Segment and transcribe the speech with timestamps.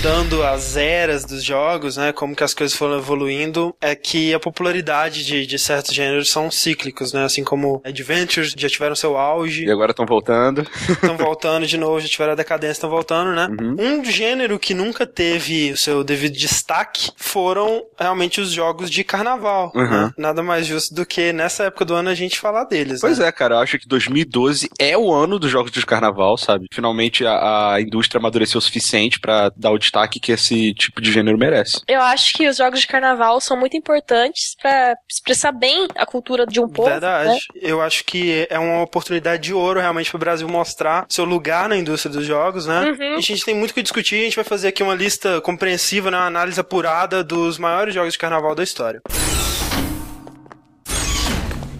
[0.00, 4.40] estudando as eras dos jogos, né, como que as coisas foram evoluindo, é que a
[4.40, 9.66] popularidade de, de certos gêneros são cíclicos, né, assim como Adventures já tiveram seu auge.
[9.66, 10.66] E agora estão voltando.
[10.90, 13.48] Estão voltando de novo, já tiveram a decadência, estão voltando, né.
[13.60, 13.76] Uhum.
[13.78, 19.70] Um gênero que nunca teve o seu devido destaque foram realmente os jogos de carnaval.
[19.74, 19.82] Uhum.
[19.82, 20.12] Né?
[20.16, 23.00] Nada mais justo do que nessa época do ano a gente falar deles.
[23.00, 23.28] Pois né?
[23.28, 26.66] é, cara, eu acho que 2012 é o ano dos jogos de carnaval, sabe?
[26.72, 31.10] Finalmente a, a indústria amadureceu o suficiente para dar o destaque que esse tipo de
[31.12, 31.80] gênero merece.
[31.88, 36.46] Eu acho que os jogos de carnaval são muito importantes para expressar bem a cultura
[36.46, 36.88] de um povo.
[36.88, 37.30] Verdade.
[37.30, 37.38] Né?
[37.60, 41.68] Eu acho que é uma oportunidade de ouro realmente para o Brasil mostrar seu lugar
[41.68, 42.90] na indústria dos jogos, né?
[42.90, 43.16] Uhum.
[43.16, 46.16] a gente tem muito que discutir, a gente vai fazer aqui uma lista compreensiva, né?
[46.16, 49.02] uma análise apurada dos maiores jogos de carnaval da história.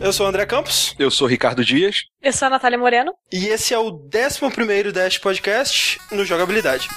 [0.01, 0.95] Eu sou o André Campos.
[0.99, 2.05] Eu sou o Ricardo Dias.
[2.23, 3.13] Eu sou a Natália Moreno.
[3.31, 6.89] E esse é o 11 Dash Podcast no Jogabilidade.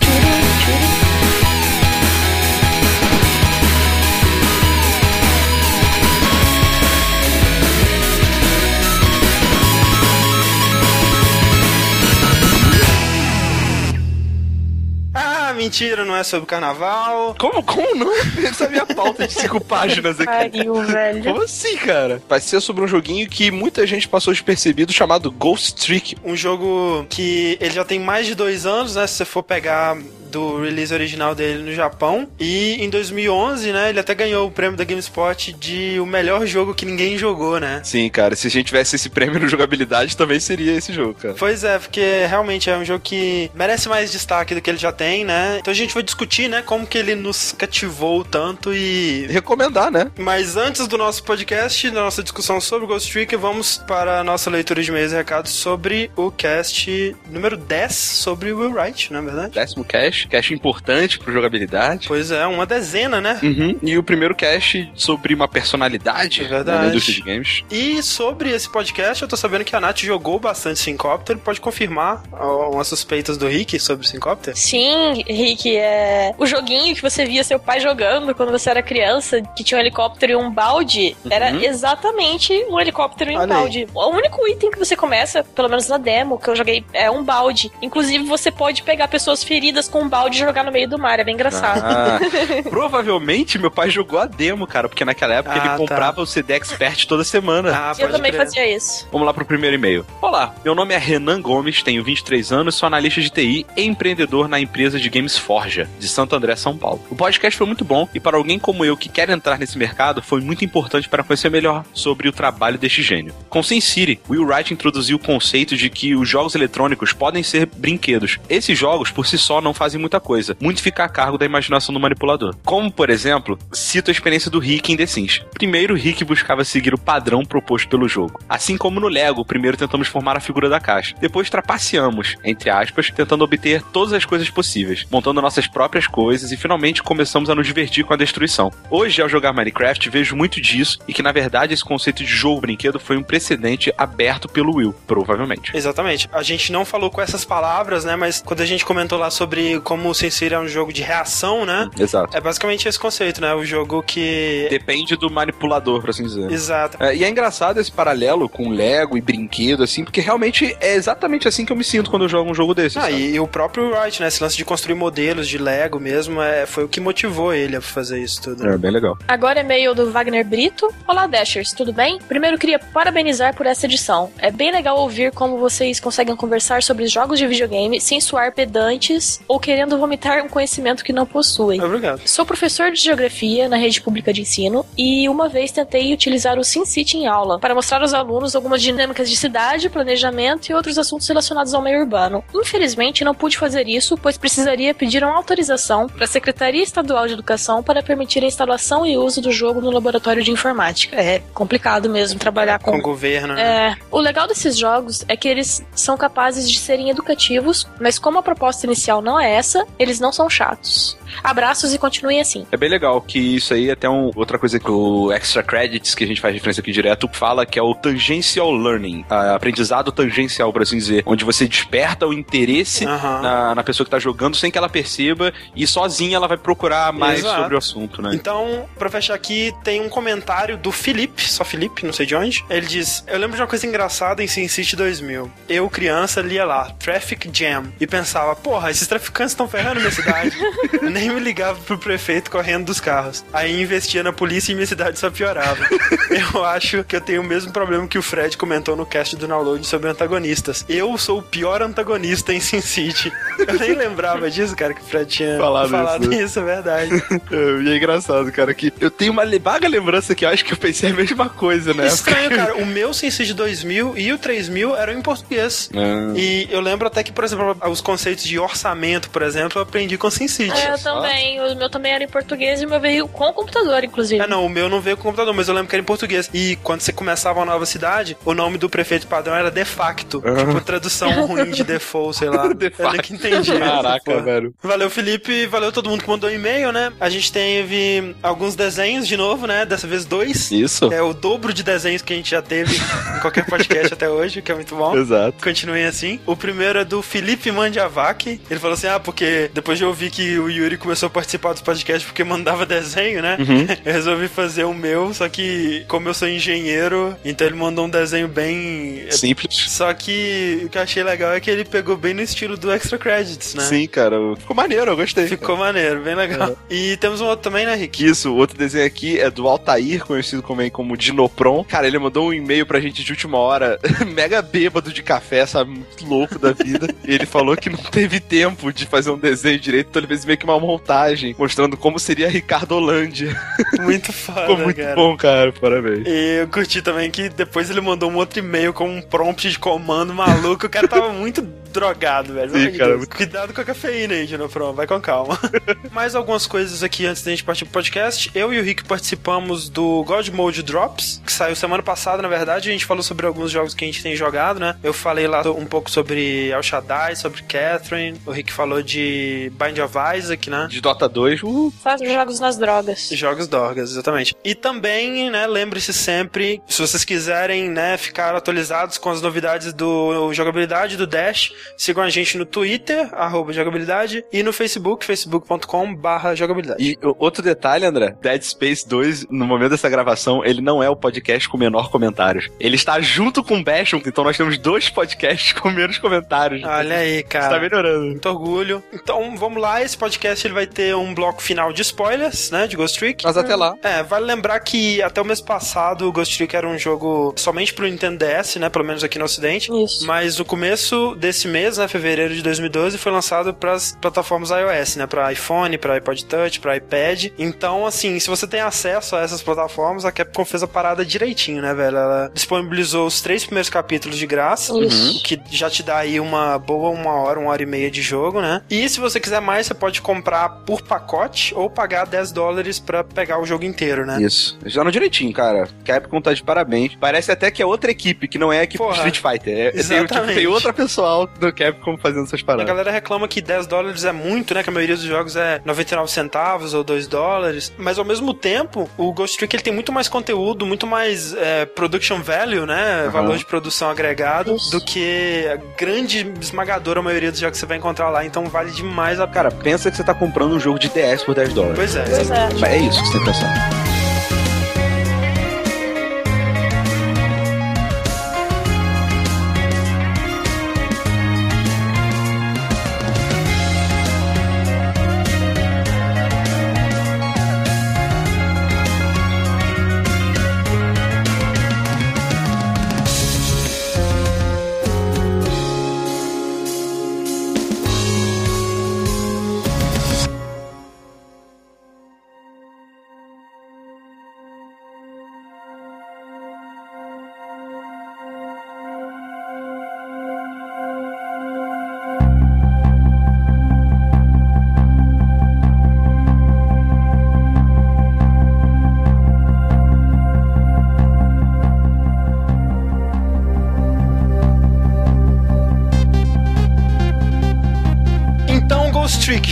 [15.63, 17.35] Mentira, não é sobre carnaval.
[17.39, 18.13] Como, como não?
[18.45, 20.25] Essa é a minha pauta de cinco páginas aqui.
[20.25, 21.23] Pariu, velho.
[21.23, 22.21] Como assim, cara?
[22.27, 26.17] Vai ser sobre um joguinho que muita gente passou despercebido, chamado Ghost Trick.
[26.23, 29.07] Um jogo que ele já tem mais de dois anos, né?
[29.07, 29.97] Se você for pegar
[30.33, 32.27] do release original dele no Japão.
[32.39, 36.73] E em 2011, né, ele até ganhou o prêmio da GameSpot de o melhor jogo
[36.73, 37.81] que ninguém jogou, né?
[37.83, 41.35] Sim, cara, se a gente tivesse esse prêmio no jogabilidade, também seria esse jogo, cara.
[41.37, 44.91] Pois é, porque realmente é um jogo que merece mais destaque do que ele já
[44.91, 45.59] tem, né?
[45.59, 50.11] Então a gente vai discutir, né, como que ele nos cativou tanto e recomendar, né?
[50.17, 54.49] Mas antes do nosso podcast, da nossa discussão sobre Ghost Trick, vamos para a nossa
[54.49, 59.23] leitura de meios e recados sobre o cast número 10 sobre Will Wright, não é
[59.23, 59.53] verdade?
[59.53, 62.07] Décimo cast cache, importante pro jogabilidade.
[62.07, 63.39] Pois é, uma dezena, né?
[63.41, 63.77] Uhum.
[63.81, 66.83] E o primeiro cache sobre uma personalidade é verdade.
[66.83, 67.63] na indústria de games.
[67.69, 71.37] E sobre esse podcast, eu tô sabendo que a Nath jogou bastante Syncopter.
[71.37, 72.23] Pode confirmar
[72.71, 74.55] umas suspeitas do Rick sobre Syncopter?
[74.55, 76.33] Sim, Rick, é...
[76.37, 79.81] o joguinho que você via seu pai jogando quando você era criança, que tinha um
[79.81, 81.31] helicóptero e um balde, uhum.
[81.31, 83.79] era exatamente um helicóptero e um Olha balde.
[83.79, 83.87] Aí.
[83.93, 87.23] O único item que você começa, pelo menos na demo que eu joguei, é um
[87.23, 87.71] balde.
[87.81, 91.19] Inclusive, você pode pegar pessoas feridas com um balde e jogar no meio do mar.
[91.19, 91.81] É bem engraçado.
[91.83, 92.19] Ah,
[92.69, 95.77] provavelmente meu pai jogou a demo, cara, porque naquela época ah, ele tá.
[95.77, 97.71] comprava o CD Expert toda semana.
[97.73, 98.45] Ah, eu também crer.
[98.45, 99.07] fazia isso.
[99.11, 100.05] Vamos lá pro primeiro e-mail.
[100.21, 104.47] Olá, meu nome é Renan Gomes, tenho 23 anos, sou analista de TI e empreendedor
[104.47, 107.01] na empresa de games Forja, de Santo André, São Paulo.
[107.09, 110.21] O podcast foi muito bom e para alguém como eu que quer entrar nesse mercado,
[110.21, 113.33] foi muito importante para conhecer melhor sobre o trabalho deste gênio.
[113.49, 117.65] Com Sin City, Will Wright introduziu o conceito de que os jogos eletrônicos podem ser
[117.65, 118.37] brinquedos.
[118.47, 120.55] Esses jogos, por si só, não fazem muita coisa.
[120.59, 122.55] Muito fica a cargo da imaginação do manipulador.
[122.63, 125.41] Como, por exemplo, cito a experiência do Rick em The Sims.
[125.53, 128.39] Primeiro, Rick buscava seguir o padrão proposto pelo jogo.
[128.47, 131.15] Assim como no Lego, primeiro tentamos formar a figura da caixa.
[131.19, 136.57] Depois trapaceamos, entre aspas, tentando obter todas as coisas possíveis, montando nossas próprias coisas e
[136.57, 138.71] finalmente começamos a nos divertir com a destruição.
[138.89, 142.99] Hoje, ao jogar Minecraft, vejo muito disso e que na verdade esse conceito de jogo-brinquedo
[142.99, 145.75] foi um precedente aberto pelo Will, provavelmente.
[145.75, 146.29] Exatamente.
[146.31, 148.15] A gente não falou com essas palavras, né?
[148.15, 151.65] Mas quando a gente comentou lá sobre como o Sincere é um jogo de reação,
[151.65, 151.89] né?
[151.99, 152.35] Exato.
[152.35, 153.53] É basicamente esse conceito, né?
[153.53, 154.67] O jogo que.
[154.69, 156.51] Depende do manipulador, por assim dizer.
[156.51, 156.97] Exato.
[157.03, 161.47] É, e é engraçado esse paralelo com Lego e brinquedo, assim, porque realmente é exatamente
[161.47, 162.97] assim que eu me sinto quando eu jogo um jogo desse.
[162.97, 164.27] Ah, e, e, o próprio Wright, né?
[164.27, 167.81] Esse lance de construir modelos de Lego mesmo, é, foi o que motivou ele a
[167.81, 168.67] fazer isso tudo.
[168.67, 169.17] É, bem legal.
[169.27, 170.93] Agora é meio do Wagner Brito.
[171.07, 172.19] Olá, Dashers, tudo bem?
[172.27, 174.31] Primeiro queria parabenizar por essa edição.
[174.37, 179.41] É bem legal ouvir como vocês conseguem conversar sobre jogos de videogame sem suar pedantes
[179.47, 181.81] ou querendo vomitar um conhecimento que não possuem.
[181.81, 182.21] Obrigado.
[182.27, 186.63] Sou professor de geografia na rede pública de ensino e uma vez tentei utilizar o
[186.63, 191.27] SimCity em aula para mostrar aos alunos algumas dinâmicas de cidade, planejamento e outros assuntos
[191.27, 192.43] relacionados ao meio urbano.
[192.53, 197.33] Infelizmente, não pude fazer isso, pois precisaria pedir uma autorização para a Secretaria Estadual de
[197.33, 201.19] Educação para permitir a instalação e uso do jogo no laboratório de informática.
[201.19, 203.55] É complicado mesmo trabalhar com, com o governo.
[203.55, 203.61] Né?
[203.63, 203.95] É.
[204.11, 208.43] O legal desses jogos é que eles são capazes de serem educativos, mas como a
[208.43, 209.62] proposta inicial não é essa,
[209.97, 211.17] eles não são chatos.
[211.43, 212.65] Abraços e continuem assim.
[212.71, 216.15] É bem legal que isso aí é até um, outra coisa que o Extra Credits,
[216.15, 220.71] que a gente faz referência aqui direto, fala que é o Tangential Learning, aprendizado tangencial,
[220.71, 223.41] por assim dizer, onde você desperta o interesse uhum.
[223.41, 227.11] na, na, pessoa que tá jogando sem que ela perceba e sozinha ela vai procurar
[227.11, 227.61] mais Exato.
[227.61, 228.31] sobre o assunto, né?
[228.33, 232.63] Então, pra fechar aqui, tem um comentário do Felipe, só Felipe, não sei de onde.
[232.69, 235.51] Ele diz: Eu lembro de uma coisa engraçada em SimCity 2000.
[235.67, 240.55] Eu, criança, lia lá, Traffic Jam, e pensava, porra, esses traficantes estão ferrando minha cidade.
[241.27, 243.43] Eu me ligava pro prefeito correndo dos carros.
[243.53, 245.83] Aí investia na polícia e minha cidade só piorava.
[246.53, 249.47] eu acho que eu tenho o mesmo problema que o Fred comentou no cast do
[249.47, 250.85] download sobre antagonistas.
[250.87, 253.31] Eu sou o pior antagonista em SimCity.
[253.59, 256.43] Eu nem lembrava disso, cara, que o Fred tinha falado, falado isso.
[256.43, 257.11] isso, é verdade.
[257.83, 260.77] e é engraçado, cara, que eu tenho uma vaga lembrança que eu acho que eu
[260.77, 262.07] pensei a mesma coisa, né?
[262.07, 262.75] Estranho, cara.
[262.75, 265.89] O meu SimCity 2000 e o 3000 eram em português.
[265.93, 266.33] Ah.
[266.35, 270.17] E eu lembro até que, por exemplo, os conceitos de orçamento, por exemplo, eu aprendi
[270.17, 270.77] com SimCity.
[270.77, 271.59] É, eu também.
[271.61, 274.41] O meu também era em português e o meu veio com computador, inclusive.
[274.41, 276.49] É, não, o meu não veio com computador, mas eu lembro que era em português.
[276.53, 280.41] E quando você começava uma nova cidade, o nome do prefeito padrão era de facto.
[280.45, 280.55] Uhum.
[280.55, 282.67] Tipo, tradução ruim de default, sei lá.
[282.73, 283.21] de facto.
[283.21, 283.77] que entendi.
[283.77, 284.73] Caraca, velho.
[284.81, 285.65] Valeu, Felipe.
[285.67, 287.11] Valeu todo mundo que mandou e-mail, né?
[287.19, 289.85] A gente teve alguns desenhos de novo, né?
[289.85, 290.71] Dessa vez dois.
[290.71, 291.11] Isso.
[291.11, 294.61] É o dobro de desenhos que a gente já teve em qualquer podcast até hoje,
[294.61, 295.15] que é muito bom.
[295.17, 295.63] Exato.
[295.63, 296.39] Continuem assim.
[296.45, 298.61] O primeiro é do Felipe Mandiavac.
[298.69, 301.81] Ele falou assim: ah, porque depois de ouvir que o Yuri começou a participar dos
[301.81, 303.57] podcasts porque mandava desenho, né?
[303.59, 303.87] Uhum.
[304.05, 308.09] Eu resolvi fazer o meu, só que como eu sou engenheiro, então ele mandou um
[308.09, 309.85] desenho bem simples.
[309.89, 312.91] Só que o que eu achei legal é que ele pegou bem no estilo do
[312.91, 313.83] Extra Credits, né?
[313.83, 314.37] Sim, cara.
[314.57, 315.47] Ficou maneiro, eu gostei.
[315.47, 316.77] Ficou maneiro, bem legal.
[316.89, 316.93] É.
[316.93, 318.25] E temos um outro também, né, Rick?
[318.25, 321.83] Isso, o outro desenho aqui é do Altair, conhecido também como Dinopron.
[321.83, 323.99] Cara, ele mandou um e-mail pra gente de última hora,
[324.33, 325.91] mega bêbado de café, sabe?
[325.91, 327.07] Muito louco da vida.
[327.23, 330.57] ele falou que não teve tempo de fazer um desenho direito, então ele fez meio
[330.57, 333.59] que uma montagem mostrando como seria Ricardo Holândia.
[333.99, 335.15] Muito foda, Ficou muito cara.
[335.15, 335.71] bom, cara.
[335.73, 336.27] Parabéns.
[336.27, 339.79] E eu curti também que depois ele mandou um outro e-mail com um prompt de
[339.79, 340.85] comando maluco.
[340.85, 341.61] O cara tava muito
[341.93, 342.71] drogado, velho.
[342.71, 343.17] Sim, cara.
[343.17, 343.35] Muito...
[343.35, 344.93] Cuidado com a cafeína aí, Dinopron.
[344.93, 345.57] Vai com calma.
[346.11, 348.51] Mais algumas coisas aqui antes da gente partir pro podcast.
[348.53, 352.89] Eu e o Rick participamos do God Mode Drops, que saiu semana passada, na verdade.
[352.89, 354.95] A gente falou sobre alguns jogos que a gente tem jogado, né?
[355.03, 358.39] Eu falei lá um pouco sobre El Shaddai, sobre Catherine.
[358.45, 360.87] O Rick falou de Bind of Isaac, né?
[360.89, 361.61] De Dota 2.
[361.63, 361.93] Uh.
[362.01, 363.29] Faz jogos nas drogas.
[363.31, 364.55] Jogos drogas, exatamente.
[364.63, 370.51] E também, né, lembre-se sempre, se vocês quiserem, né, ficar atualizados com as novidades do
[370.53, 376.55] jogabilidade do Dash, sigam a gente no Twitter, arroba jogabilidade, e no Facebook, facebook.com barra
[376.55, 377.03] jogabilidade.
[377.03, 381.15] E outro detalhe, André, Dead Space 2, no momento dessa gravação, ele não é o
[381.15, 382.69] podcast com menor comentários.
[382.79, 386.83] Ele está junto com o Basham, então nós temos dois podcasts com menos comentários.
[386.83, 387.65] Olha aí, cara.
[387.65, 388.25] Está melhorando.
[388.25, 389.03] Muito orgulho.
[389.13, 392.95] Então, vamos lá, esse podcast ele vai ter um bloco final de spoilers, né, de
[392.95, 393.43] Ghost Trick.
[393.43, 393.95] Mas até lá.
[394.03, 397.93] É, vale lembrar que até o mês passado o Ghost Trick era um jogo somente
[397.93, 399.91] pro Nintendo DS, né, pelo menos aqui no ocidente.
[399.91, 400.25] Isso.
[400.25, 405.15] Mas o começo desse mês, né, fevereiro de 2012, foi lançado para as plataformas iOS,
[405.15, 407.47] né, para iPhone, para iPod Touch, para iPad.
[407.57, 411.81] Então, assim, se você tem acesso a essas plataformas, a Capcom fez a parada direitinho,
[411.81, 412.17] né, velho?
[412.17, 415.41] Ela disponibilizou os três primeiros capítulos de graça, uhum.
[415.43, 418.61] que já te dá aí uma boa uma hora, uma hora e meia de jogo,
[418.61, 418.81] né?
[418.89, 423.23] E se você quiser mais, você pode comprar por pacote ou pagar 10 dólares para
[423.23, 424.41] pegar o jogo inteiro, né?
[424.41, 424.77] Isso.
[424.85, 425.87] Já no direitinho, cara.
[426.05, 427.15] Capcom tá de parabéns.
[427.19, 429.87] Parece até que é outra equipe, que não é a equipe Porra, Street Fighter.
[429.87, 432.85] É, tem, tipo, tem outra pessoal do Capcom fazendo essas paradas.
[432.85, 434.83] A galera reclama que 10 dólares é muito, né?
[434.83, 437.93] Que a maioria dos jogos é 99 centavos ou 2 dólares.
[437.97, 441.85] Mas ao mesmo tempo, o Ghost Trick ele tem muito mais conteúdo, muito mais é,
[441.85, 443.25] production value, né?
[443.25, 443.31] Uhum.
[443.31, 444.91] Valor de produção agregado, Isso.
[444.91, 448.43] do que a grande esmagadora maioria dos jogos que você vai encontrar lá.
[448.45, 451.53] Então vale demais a Cara, pensa que você tá comprando um jogo de DS por
[451.53, 451.95] 10 dólares.
[451.95, 452.23] Pois é.
[452.23, 452.91] Pois é.
[452.91, 454.02] É isso que você tem que pensar.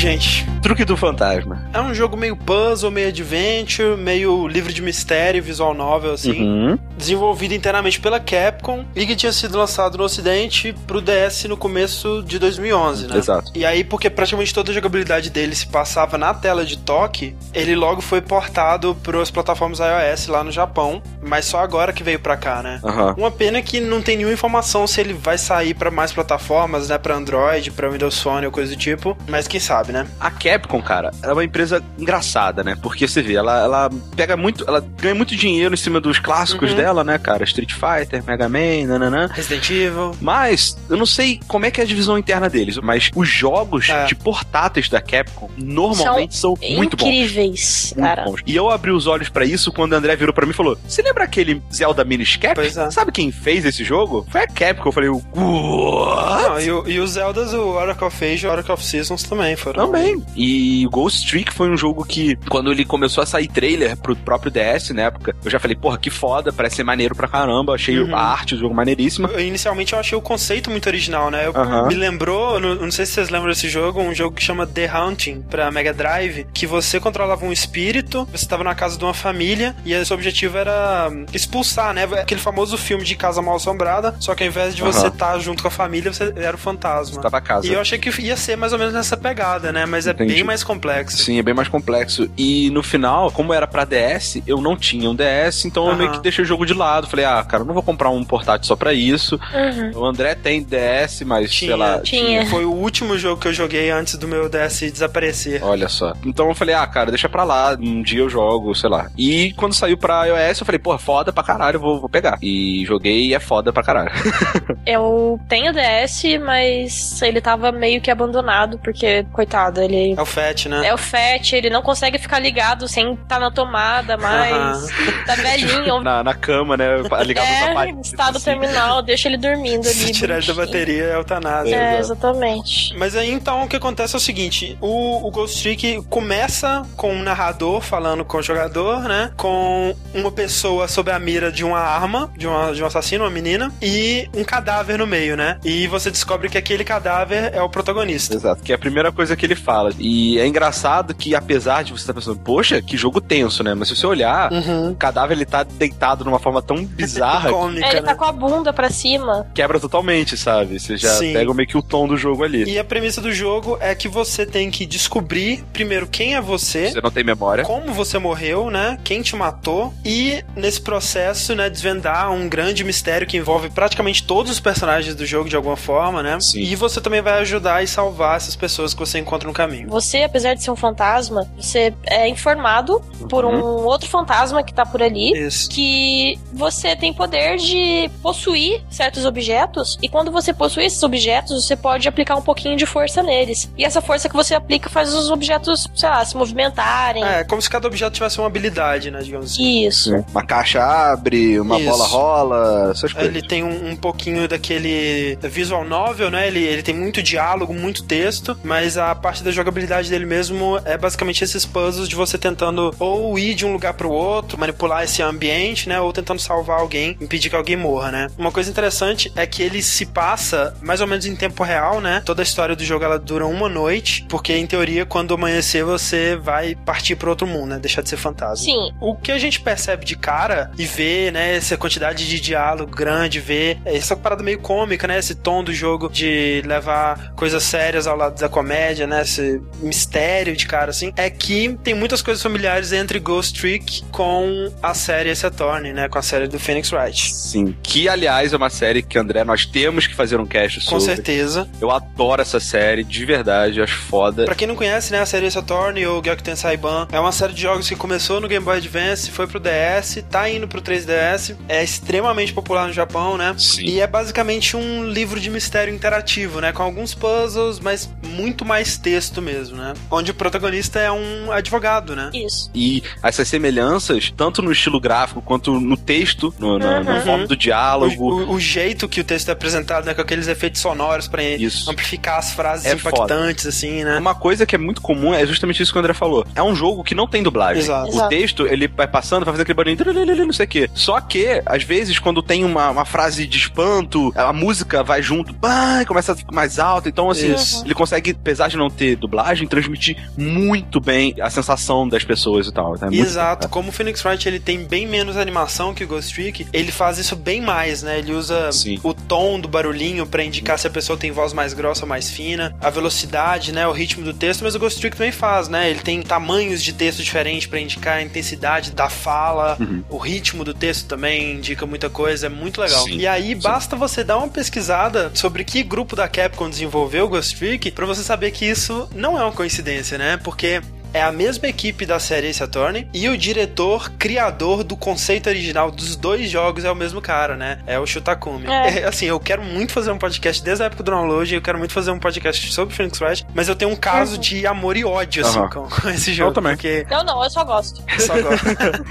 [0.01, 0.47] Gente.
[0.63, 1.69] Truque do Fantasma.
[1.71, 6.41] É um jogo meio puzzle, meio adventure, meio livro de mistério, visual novel, assim.
[6.41, 6.79] Uhum.
[7.01, 12.23] Desenvolvido inteiramente pela Capcom e que tinha sido lançado no ocidente pro DS no começo
[12.23, 13.17] de 2011, né?
[13.17, 13.51] Exato.
[13.55, 17.75] E aí, porque praticamente toda a jogabilidade dele se passava na tela de toque, ele
[17.75, 22.19] logo foi portado para as plataformas iOS lá no Japão, mas só agora que veio
[22.19, 22.79] pra cá, né?
[22.83, 23.13] Uhum.
[23.17, 26.97] Uma pena que não tem nenhuma informação se ele vai sair para mais plataformas, né?
[26.97, 30.07] Pra Android, pra Windows Phone ou coisa do tipo, mas quem sabe, né?
[30.19, 32.77] A Capcom, cara, é uma empresa engraçada, né?
[32.81, 36.71] Porque você vê, ela, ela pega muito, ela ganha muito dinheiro em cima dos clássicos
[36.71, 36.77] uhum.
[36.77, 37.43] dela, né, cara?
[37.43, 39.27] Street Fighter, Mega Man, nananã.
[39.31, 40.15] Resident Evil.
[40.19, 43.89] Mas, eu não sei como é que é a divisão interna deles, mas os jogos
[43.89, 44.05] é.
[44.05, 47.07] de portáteis da Capcom normalmente são, são muito bons.
[47.07, 48.25] Incríveis, cara.
[48.25, 48.41] Bons.
[48.45, 50.77] E eu abri os olhos para isso quando o André virou para mim e falou:
[50.87, 52.55] Você lembra aquele Zelda Minish Cap?
[52.55, 52.91] Pois é.
[52.91, 54.25] Sabe quem fez esse jogo?
[54.29, 54.89] Foi a Capcom.
[54.89, 56.43] Eu falei, What?
[56.43, 59.55] Não, e, e os Zeldas, o Oracle of Age e o Oracle of Seasons também
[59.55, 59.85] foram.
[59.85, 60.23] Também.
[60.35, 64.51] E Ghost Trick foi um jogo que, quando ele começou a sair trailer pro próprio
[64.51, 67.73] DS na época, eu já falei, porra, que foda, parece ser maneiro pra caramba.
[67.73, 68.15] Achei uhum.
[68.15, 69.29] a arte do jogo maneiríssima.
[69.29, 71.47] Eu, inicialmente eu achei o conceito muito original, né?
[71.47, 71.87] Eu, uhum.
[71.87, 74.91] Me lembrou, não, não, sei se vocês lembram desse jogo, um jogo que chama The
[74.93, 79.13] Hunting pra Mega Drive, que você controlava um espírito, você estava na casa de uma
[79.13, 82.03] família e o seu objetivo era expulsar, né?
[82.03, 85.39] Aquele famoso filme de Casa Mal Assombrada, só que ao invés de você estar tá
[85.39, 87.15] junto com a família, você era o fantasma.
[87.15, 87.67] Você tava a casa.
[87.67, 89.85] E eu achei que ia ser mais ou menos nessa pegada, né?
[89.85, 90.35] Mas é Entendi.
[90.35, 91.17] bem mais complexo.
[91.17, 92.29] Sim, é bem mais complexo.
[92.37, 95.91] E no final, como era pra DS, eu não tinha um DS, então uhum.
[95.91, 97.07] eu meio que deixei o jogo de lado.
[97.07, 99.39] Falei, ah, cara, eu não vou comprar um portátil só pra isso.
[99.53, 100.01] Uhum.
[100.01, 101.99] O André tem DS, mas tinha, sei lá.
[101.99, 102.25] Tinha.
[102.25, 102.45] tinha.
[102.47, 105.63] Foi o último jogo que eu joguei antes do meu DS desaparecer.
[105.63, 106.13] Olha só.
[106.25, 109.09] Então eu falei, ah, cara, deixa pra lá, um dia eu jogo, sei lá.
[109.17, 112.37] E quando saiu pra iOS, eu falei, porra, foda pra caralho, vou, vou pegar.
[112.41, 114.11] E joguei e é foda pra caralho.
[114.85, 120.13] eu tenho DS, mas ele tava meio que abandonado, porque, coitado, ele.
[120.17, 120.87] É o FAT, né?
[120.87, 124.87] É o FAT, ele não consegue ficar ligado sem estar tá na tomada mais.
[125.25, 126.01] Tá velhinho.
[126.01, 127.01] na, na cama, né?
[127.25, 128.45] Ligado é, no estado assim.
[128.45, 129.95] terminal, deixa ele dormindo ali.
[130.11, 131.75] Se tirar da bateria é eutanásia.
[131.75, 132.95] É, exatamente.
[132.97, 137.13] Mas aí então o que acontece é o seguinte: o, o Ghost Trick começa com
[137.13, 139.31] um narrador falando com o jogador, né?
[139.37, 143.29] Com uma pessoa sob a mira de uma arma, de, uma, de um assassino, uma
[143.29, 145.57] menina, e um cadáver no meio, né?
[145.63, 148.35] E você descobre que aquele cadáver é o protagonista.
[148.35, 149.91] Exato, que é a primeira coisa que ele fala.
[149.97, 153.73] E é engraçado que, apesar de você estar pensando, poxa, que jogo tenso, né?
[153.73, 154.91] Mas se você olhar, uhum.
[154.91, 157.51] o cadáver ele tá deitado numa forma tão bizarra.
[157.53, 158.15] Cômica, é, ele tá né?
[158.15, 159.45] com a bunda pra cima.
[159.53, 160.79] Quebra totalmente, sabe?
[160.79, 161.33] Você já Sim.
[161.33, 162.63] pega meio que o tom do jogo ali.
[162.63, 166.89] E a premissa do jogo é que você tem que descobrir primeiro quem é você.
[166.89, 167.63] Você não tem memória.
[167.63, 168.97] Como você morreu, né?
[169.03, 169.93] Quem te matou.
[170.03, 175.25] E nesse processo, né, desvendar um grande mistério que envolve praticamente todos os personagens do
[175.25, 176.39] jogo de alguma forma, né?
[176.39, 176.61] Sim.
[176.61, 179.89] E você também vai ajudar e salvar essas pessoas que você encontra no caminho.
[179.89, 183.27] Você, apesar de ser um fantasma, você é informado uhum.
[183.27, 185.31] por um outro fantasma que tá por ali.
[185.37, 185.69] Isso.
[185.69, 189.97] Que você tem poder de possuir certos objetos.
[190.01, 193.69] E quando você possui esses objetos, você pode aplicar um pouquinho de força neles.
[193.77, 197.23] E essa força que você aplica faz os objetos, sei lá, se movimentarem.
[197.23, 199.19] É, como se cada objeto tivesse uma habilidade, né?
[199.21, 199.85] Digamos assim.
[199.85, 200.15] Isso.
[200.31, 201.89] Uma caixa abre, uma Isso.
[201.89, 203.29] bola rola, essas coisas.
[203.29, 206.47] Ele tem um, um pouquinho daquele visual novel, né?
[206.47, 210.97] Ele, ele tem muito diálogo, muito texto, mas a parte da jogabilidade dele mesmo é
[210.97, 215.03] basicamente esses puzzles de você tentando ou ir de um lugar para o outro, manipular
[215.03, 215.99] esse ambiente, né?
[215.99, 218.27] Ou tentando salvar alguém, impedir que alguém morra, né?
[218.37, 222.21] Uma coisa interessante é que ele se passa mais ou menos em tempo real, né?
[222.25, 226.35] Toda a história do jogo ela dura uma noite, porque em teoria quando amanhecer você
[226.35, 227.79] vai partir para outro mundo, né?
[227.79, 228.65] Deixar de ser fantasma.
[228.65, 228.91] Sim.
[229.01, 233.39] O que a gente percebe de cara e vê, né, essa quantidade de diálogo grande,
[233.39, 235.17] vê essa parada meio cômica, né?
[235.17, 239.23] Esse tom do jogo de levar coisas sérias ao lado da comédia, né?
[239.23, 241.11] Esse mistério de cara, assim.
[241.17, 246.09] É que tem muitas coisas familiares entre Ghost Trick com a série Attorney, né?
[246.11, 247.33] Com a série do Phoenix Wright.
[247.33, 247.75] Sim.
[247.81, 250.95] Que, aliás, é uma série que, André, nós temos que fazer um cast sobre.
[250.95, 251.69] Com certeza.
[251.79, 254.43] Eu adoro essa série, de verdade, acho foda.
[254.45, 255.21] Pra quem não conhece, né?
[255.21, 258.63] A série Attorney ou Gyokuten Saiban é uma série de jogos que começou no Game
[258.63, 263.55] Boy Advance, foi pro DS, tá indo pro 3DS, é extremamente popular no Japão, né?
[263.57, 263.85] Sim.
[263.85, 266.73] E é basicamente um livro de mistério interativo, né?
[266.73, 269.93] Com alguns puzzles, mas muito mais texto mesmo, né?
[270.09, 272.29] Onde o protagonista é um advogado, né?
[272.33, 272.69] Isso.
[272.75, 277.03] E essas semelhanças, tanto no estilo gráfico quanto no texto, no, no, uhum.
[277.03, 278.23] no forma do diálogo.
[278.23, 280.13] O, o, o, jeito que o texto é apresentado, né?
[280.13, 281.89] Com aqueles efeitos sonoros pra isso.
[281.89, 283.69] amplificar as frases é impactantes, foda.
[283.69, 284.17] assim, né?
[284.17, 286.45] Uma coisa que é muito comum é justamente isso que o André falou.
[286.55, 287.83] É um jogo que não tem dublagem.
[287.83, 288.15] Exato.
[288.15, 290.89] O texto, ele vai passando, vai fazer aquele barulho, não sei o quê.
[290.93, 295.53] Só que, às vezes, quando tem uma, uma frase de espanto, a música vai junto,
[295.53, 297.09] bah, começa a ficar mais alta.
[297.09, 297.83] Então, assim, isso.
[297.85, 302.73] ele consegue, apesar de não ter dublagem, transmitir muito bem a sensação das pessoas e
[302.73, 302.95] tal.
[302.95, 303.69] É Exato.
[303.69, 307.17] Como o Phoenix Wright ele tem bem menos animação que o Ghost Trick, ele faz
[307.17, 308.19] isso bem mais, né?
[308.19, 308.99] Ele usa Sim.
[309.03, 312.29] o tom do barulhinho para indicar se a pessoa tem voz mais grossa ou mais
[312.29, 313.87] fina, a velocidade, né?
[313.87, 315.89] O ritmo do texto, mas o Ghost Trick também faz, né?
[315.89, 320.03] Ele tem tamanhos de texto diferentes para indicar a intensidade da fala, uhum.
[320.09, 323.03] o ritmo do texto também indica muita coisa, é muito legal.
[323.03, 323.17] Sim.
[323.17, 323.99] E aí basta Sim.
[323.99, 328.23] você dar uma pesquisada sobre que grupo da Capcom desenvolveu o Ghost Trick para você
[328.23, 330.37] saber que isso não é uma coincidência, né?
[330.37, 330.81] Porque
[331.13, 335.91] é a mesma equipe da série Ace Attorney e o diretor criador do conceito original
[335.91, 337.79] dos dois jogos é o mesmo cara, né?
[337.85, 338.67] É o Shutakumi.
[338.67, 339.01] É.
[339.01, 341.77] É, assim, eu quero muito fazer um podcast desde a época do download, eu quero
[341.77, 344.41] muito fazer um podcast sobre Phoenix Wright, mas eu tenho um caso uhum.
[344.41, 346.51] de amor e ódio, assim, com, com, esse jogo.
[346.51, 346.73] Eu também.
[346.73, 347.05] Porque...
[347.09, 348.01] Eu não, eu só gosto.
[348.11, 348.65] Eu só gosto.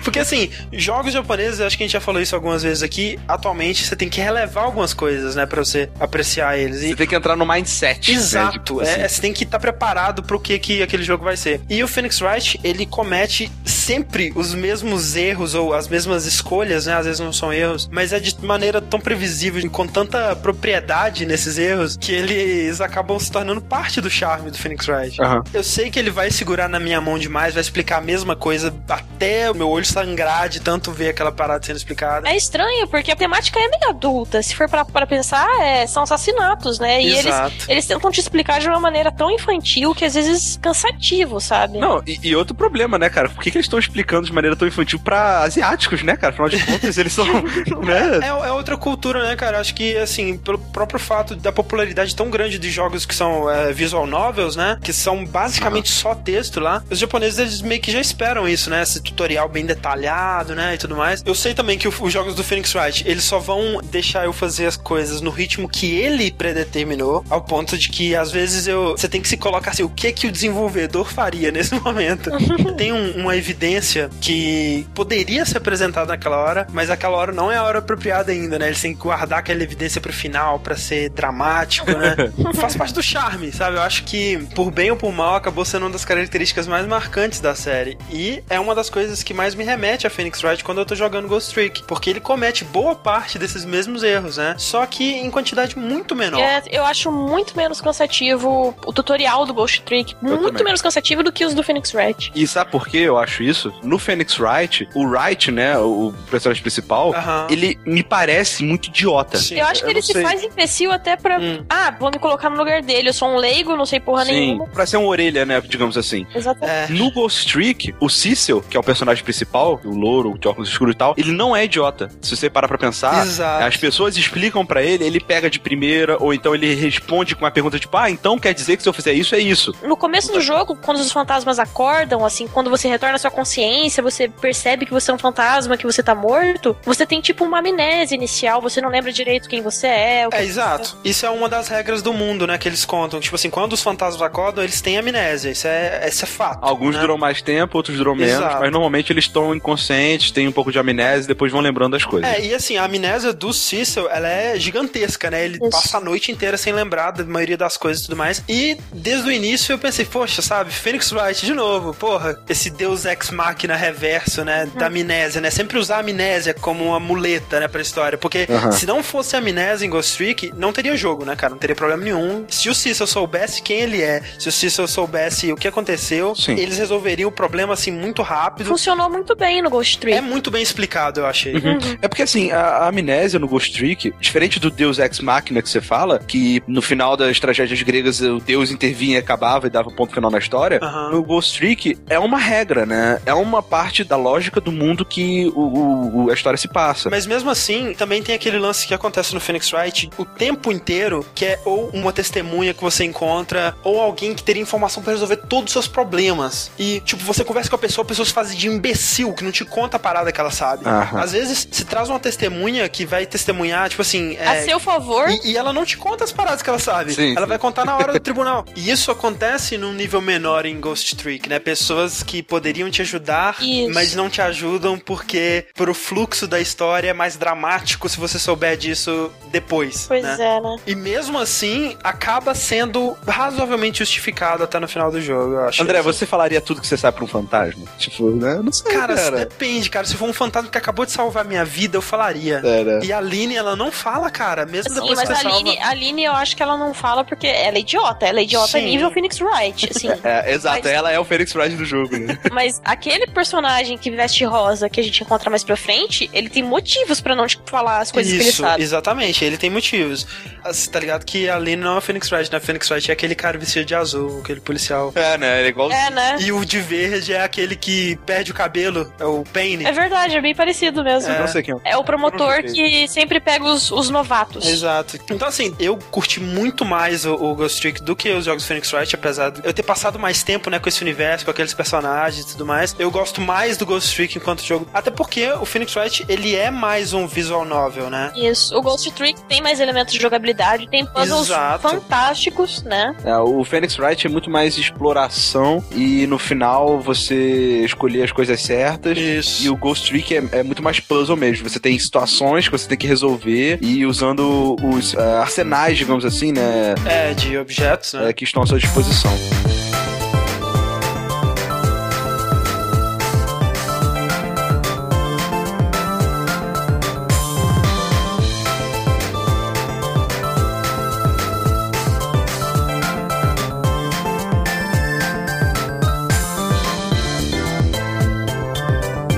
[0.05, 3.85] porque, assim, jogos japoneses, acho que a gente já falou isso algumas vezes aqui, atualmente
[3.85, 6.83] você tem que relevar algumas coisas, né, pra você apreciar eles.
[6.83, 6.89] E...
[6.89, 8.11] Você tem que entrar no mindset.
[8.11, 8.47] Né, Exato.
[8.47, 9.01] Né, tipo, assim.
[9.01, 11.61] é, você tem que estar tá preparado pro que, que aquele jogo vai ser.
[11.69, 16.95] E o Phoenix Wright, ele comete sempre os mesmos erros ou as mesmas escolhas, né?
[16.95, 21.59] Às vezes não são erros, mas é de maneira tão previsível, com tanta propriedade nesses
[21.59, 25.21] erros, que eles acabam se tornando parte do charme do Phoenix Wright.
[25.21, 25.43] Uhum.
[25.53, 28.75] Eu sei que ele vai segurar na minha mão demais, vai explicar a mesma coisa
[28.89, 32.29] até o meu olho sangrar de tanto ver aquela parada sendo explicada.
[32.29, 34.43] É estranho, porque a temática é meio adulta.
[34.43, 37.03] Se for para pensar, é, são assassinatos, né?
[37.03, 37.35] E eles,
[37.69, 41.79] eles tentam te explicar de uma maneira tão infantil que às vezes cansativo, sabe?
[41.81, 43.29] Não, e, e outro problema, né, cara?
[43.29, 46.33] Por que, que eles estão explicando de maneira tão infantil pra asiáticos, né, cara?
[46.33, 47.25] Afinal de contas, eles são.
[47.83, 48.21] né?
[48.23, 49.59] é, é, outra cultura, né, cara?
[49.59, 53.73] Acho que, assim, pelo próprio fato da popularidade tão grande de jogos que são é,
[53.73, 54.79] visual novels, né?
[54.83, 55.99] Que são basicamente uhum.
[55.99, 56.83] só texto lá.
[56.91, 58.83] Os japoneses, eles meio que já esperam isso, né?
[58.83, 60.75] Esse tutorial bem detalhado, né?
[60.75, 61.23] E tudo mais.
[61.25, 64.33] Eu sei também que o, os jogos do Phoenix Wright, eles só vão deixar eu
[64.33, 68.91] fazer as coisas no ritmo que ele predeterminou, ao ponto de que, às vezes, eu
[68.97, 72.31] você tem que se colocar assim, o que que o desenvolvedor faria nesse momento?
[72.77, 77.57] Tem um, uma evidência que poderia ser apresentada naquela hora, mas aquela hora não é
[77.57, 78.67] a hora apropriada ainda, né?
[78.67, 82.17] Eles têm que guardar aquela evidência pro final para ser dramático, né?
[82.55, 83.77] Faz parte do charme, sabe?
[83.77, 87.41] Eu acho que, por bem ou por mal, acabou sendo uma das características mais marcantes
[87.41, 87.99] da série.
[88.11, 90.95] E é uma das coisas que mais me remete a Phoenix Wright quando eu tô
[90.95, 94.55] jogando Ghost Trick, porque ele comete boa parte desses mesmos erros, né?
[94.59, 96.41] Só que em quantidade muito menor.
[96.41, 101.33] É, eu acho muito menos cansativo o tutorial do Ghost Trick, muito menos cansativo do
[101.33, 102.33] que os do Phoenix Wright.
[102.35, 103.73] E sabe por que eu acho isso?
[103.83, 107.13] No Phoenix Wright, o Wright, né, o personagem principal,
[107.49, 109.39] ele me parece muito idiota.
[109.39, 110.23] Sim, eu acho que eu ele se sei.
[110.23, 111.39] faz imbecil até pra.
[111.39, 111.65] Hum.
[111.69, 113.09] Ah, vou me colocar no lugar dele.
[113.09, 114.67] Eu sou um leigo, não sei porra Sim, nenhuma.
[114.67, 116.27] Pra ser uma orelha, né, digamos assim.
[116.35, 116.93] Exatamente.
[116.93, 116.95] É.
[116.95, 120.95] No Ghost Trick, o Cecil, que é o personagem principal, o louro, de óculos escuros
[120.95, 122.09] e tal, ele não é idiota.
[122.21, 123.65] Se você parar pra pensar, Exato.
[123.65, 127.51] as pessoas explicam para ele, ele pega de primeira, ou então ele responde com uma
[127.51, 129.75] pergunta tipo, ah, então quer dizer que se eu fizer isso, é isso.
[129.83, 134.03] No começo do jogo, quando os fantasmas acordam, assim, quando você retorna à sua consciência,
[134.03, 137.59] você percebe que você é um fantasma, que você tá morto, você tem tipo uma
[137.59, 140.29] amnésia inicial, você não lembra direito quem você é.
[140.33, 140.97] é, exato.
[141.05, 141.09] É.
[141.09, 143.21] Isso é uma das regras do mundo, né, que eles contam.
[143.21, 145.51] Tipo assim, quando os fantasmas acordam, eles têm amnésia.
[145.51, 146.59] Isso é, isso é fato.
[146.63, 147.01] Alguns né?
[147.01, 148.61] duram mais tempo, outros duram menos, exato.
[148.61, 152.05] mas normalmente eles estão inconscientes, têm um pouco de amnésia e depois vão lembrando das
[152.05, 152.29] coisas.
[152.29, 155.45] É, e assim, a amnésia do Cecil, ela é gigantesca, né?
[155.45, 155.71] Ele isso.
[155.71, 158.43] passa a noite inteira sem lembrar da maioria das coisas e tudo mais.
[158.49, 163.05] E desde o início eu pensei, poxa, sabe, Phoenix Wright de novo, porra, esse Deus
[163.05, 165.51] Ex Machina reverso, né, da amnésia, né?
[165.51, 168.19] Sempre usar a amnésia como uma muleta, né, pra história.
[168.19, 168.73] Porque uhum.
[168.73, 171.53] se não fosse a amnésia em Ghost Trick, não teria jogo, né, cara?
[171.53, 172.45] Não teria problema nenhum.
[172.49, 176.53] Se o Cecil soubesse quem ele é, se o Cecil soubesse o que aconteceu, Sim.
[176.53, 178.67] eles resolveriam o problema, assim, muito rápido.
[178.67, 180.17] Funcionou muito bem no Ghost Trick.
[180.17, 181.55] É muito bem explicado, eu achei.
[181.55, 181.73] Uhum.
[181.73, 181.99] Uhum.
[182.01, 185.69] É porque, assim, a, a, amnésia no Ghost Trick, diferente do Deus Ex Machina que
[185.69, 189.91] você fala, que no final das tragédias gregas o Deus intervinha e acabava e dava
[189.91, 193.21] ponto final na história, no Ghost Trick é uma regra, né?
[193.27, 197.11] É uma parte da lógica do mundo que o, o, a história se passa.
[197.11, 201.27] Mas mesmo assim, também tem aquele lance que acontece no Phoenix Wright o tempo inteiro,
[201.35, 205.37] que é ou uma testemunha que você encontra, ou alguém que teria informação para resolver
[205.37, 206.71] todos os seus problemas.
[206.79, 209.53] E, tipo, você conversa com a pessoa, a pessoa se faz de imbecil, que não
[209.53, 210.87] te conta a parada que ela sabe.
[210.87, 211.21] Aham.
[211.21, 214.37] Às vezes, se traz uma testemunha que vai testemunhar, tipo assim.
[214.37, 215.29] É, a seu favor.
[215.29, 217.13] E, e, ela não te conta as paradas que ela sabe.
[217.13, 217.49] Sim, ela sim.
[217.49, 218.65] vai contar na hora do tribunal.
[218.77, 221.59] E isso acontece num nível menor em Ghost Ghost Trick, né?
[221.59, 223.93] Pessoas que poderiam te ajudar, Isso.
[223.93, 228.77] mas não te ajudam porque pro fluxo da história é mais dramático se você souber
[228.77, 230.07] disso depois.
[230.07, 230.37] Pois né?
[230.41, 230.77] é, né?
[230.87, 235.83] E mesmo assim, acaba sendo razoavelmente justificado até no final do jogo, eu acho.
[235.83, 237.85] André, você falaria tudo que você sabe pra um fantasma?
[237.99, 238.55] Tipo, né?
[238.57, 239.37] Eu não sei, Cara, cara.
[239.39, 240.07] depende, cara.
[240.07, 242.61] Se for um fantasma que acabou de salvar minha vida, eu falaria.
[242.65, 243.01] É, né?
[243.03, 244.67] E a Aline, ela não fala, cara.
[244.67, 245.57] Mesmo Sim, depois mas que a você salva.
[245.59, 248.27] Aline, a Aline, eu acho que ela não fala porque ela é idiota.
[248.27, 248.85] Ela é idiota Sim.
[248.87, 250.09] nível Phoenix Wright, assim.
[250.25, 252.39] É, exato, Mas- ela é o Felix Wright do jogo, né?
[252.53, 256.63] Mas aquele personagem que veste rosa que a gente encontra mais pra frente, ele tem
[256.63, 258.83] motivos pra não te falar as coisas que ele Isso, sabe.
[258.83, 259.45] exatamente.
[259.45, 260.27] Ele tem motivos.
[260.65, 262.59] Você tá ligado que a Aline não é o Phoenix Wright, né?
[262.59, 265.13] A Phoenix Wright é aquele cara vestido de azul, aquele policial.
[265.15, 265.59] é, né?
[265.61, 265.91] Ele é igual.
[265.91, 266.37] É, né?
[266.41, 269.85] E o de verde é aquele que perde o cabelo, é o Paine.
[269.87, 271.33] É verdade, é bem parecido mesmo.
[271.33, 271.93] Não sei quem é.
[271.93, 274.67] É o promotor que sempre pega os, os novatos.
[274.67, 275.19] Exato.
[275.31, 278.93] Então, assim, eu curti muito mais o, o Ghost Trick do que os jogos Phoenix
[278.93, 282.45] Wright, apesar de eu ter passado mais tempo, né, com esse universo, com aqueles personagens
[282.45, 282.95] e tudo mais.
[282.99, 284.87] Eu gosto mais do Ghost Trick enquanto jogo.
[284.93, 288.33] Até porque o Phoenix Wright, ele é mais um visual novel, né?
[288.37, 288.77] Isso.
[288.77, 291.89] O Ghost Trick tem mais elementos de jogabilidade, tem puzzles Exato.
[291.89, 293.15] fantásticos, né?
[293.25, 298.61] É, o Phoenix Wright é muito mais exploração e no final você escolher as coisas
[298.61, 299.17] certas.
[299.17, 299.65] Isso.
[299.65, 301.69] E o Ghost Trick é, é muito mais puzzle mesmo.
[301.69, 306.53] Você tem situações que você tem que resolver e usando os eh, arsenais, digamos assim,
[306.53, 306.95] né?
[307.07, 308.29] É, de objetos, né?
[308.29, 309.31] eh, que estão à sua disposição.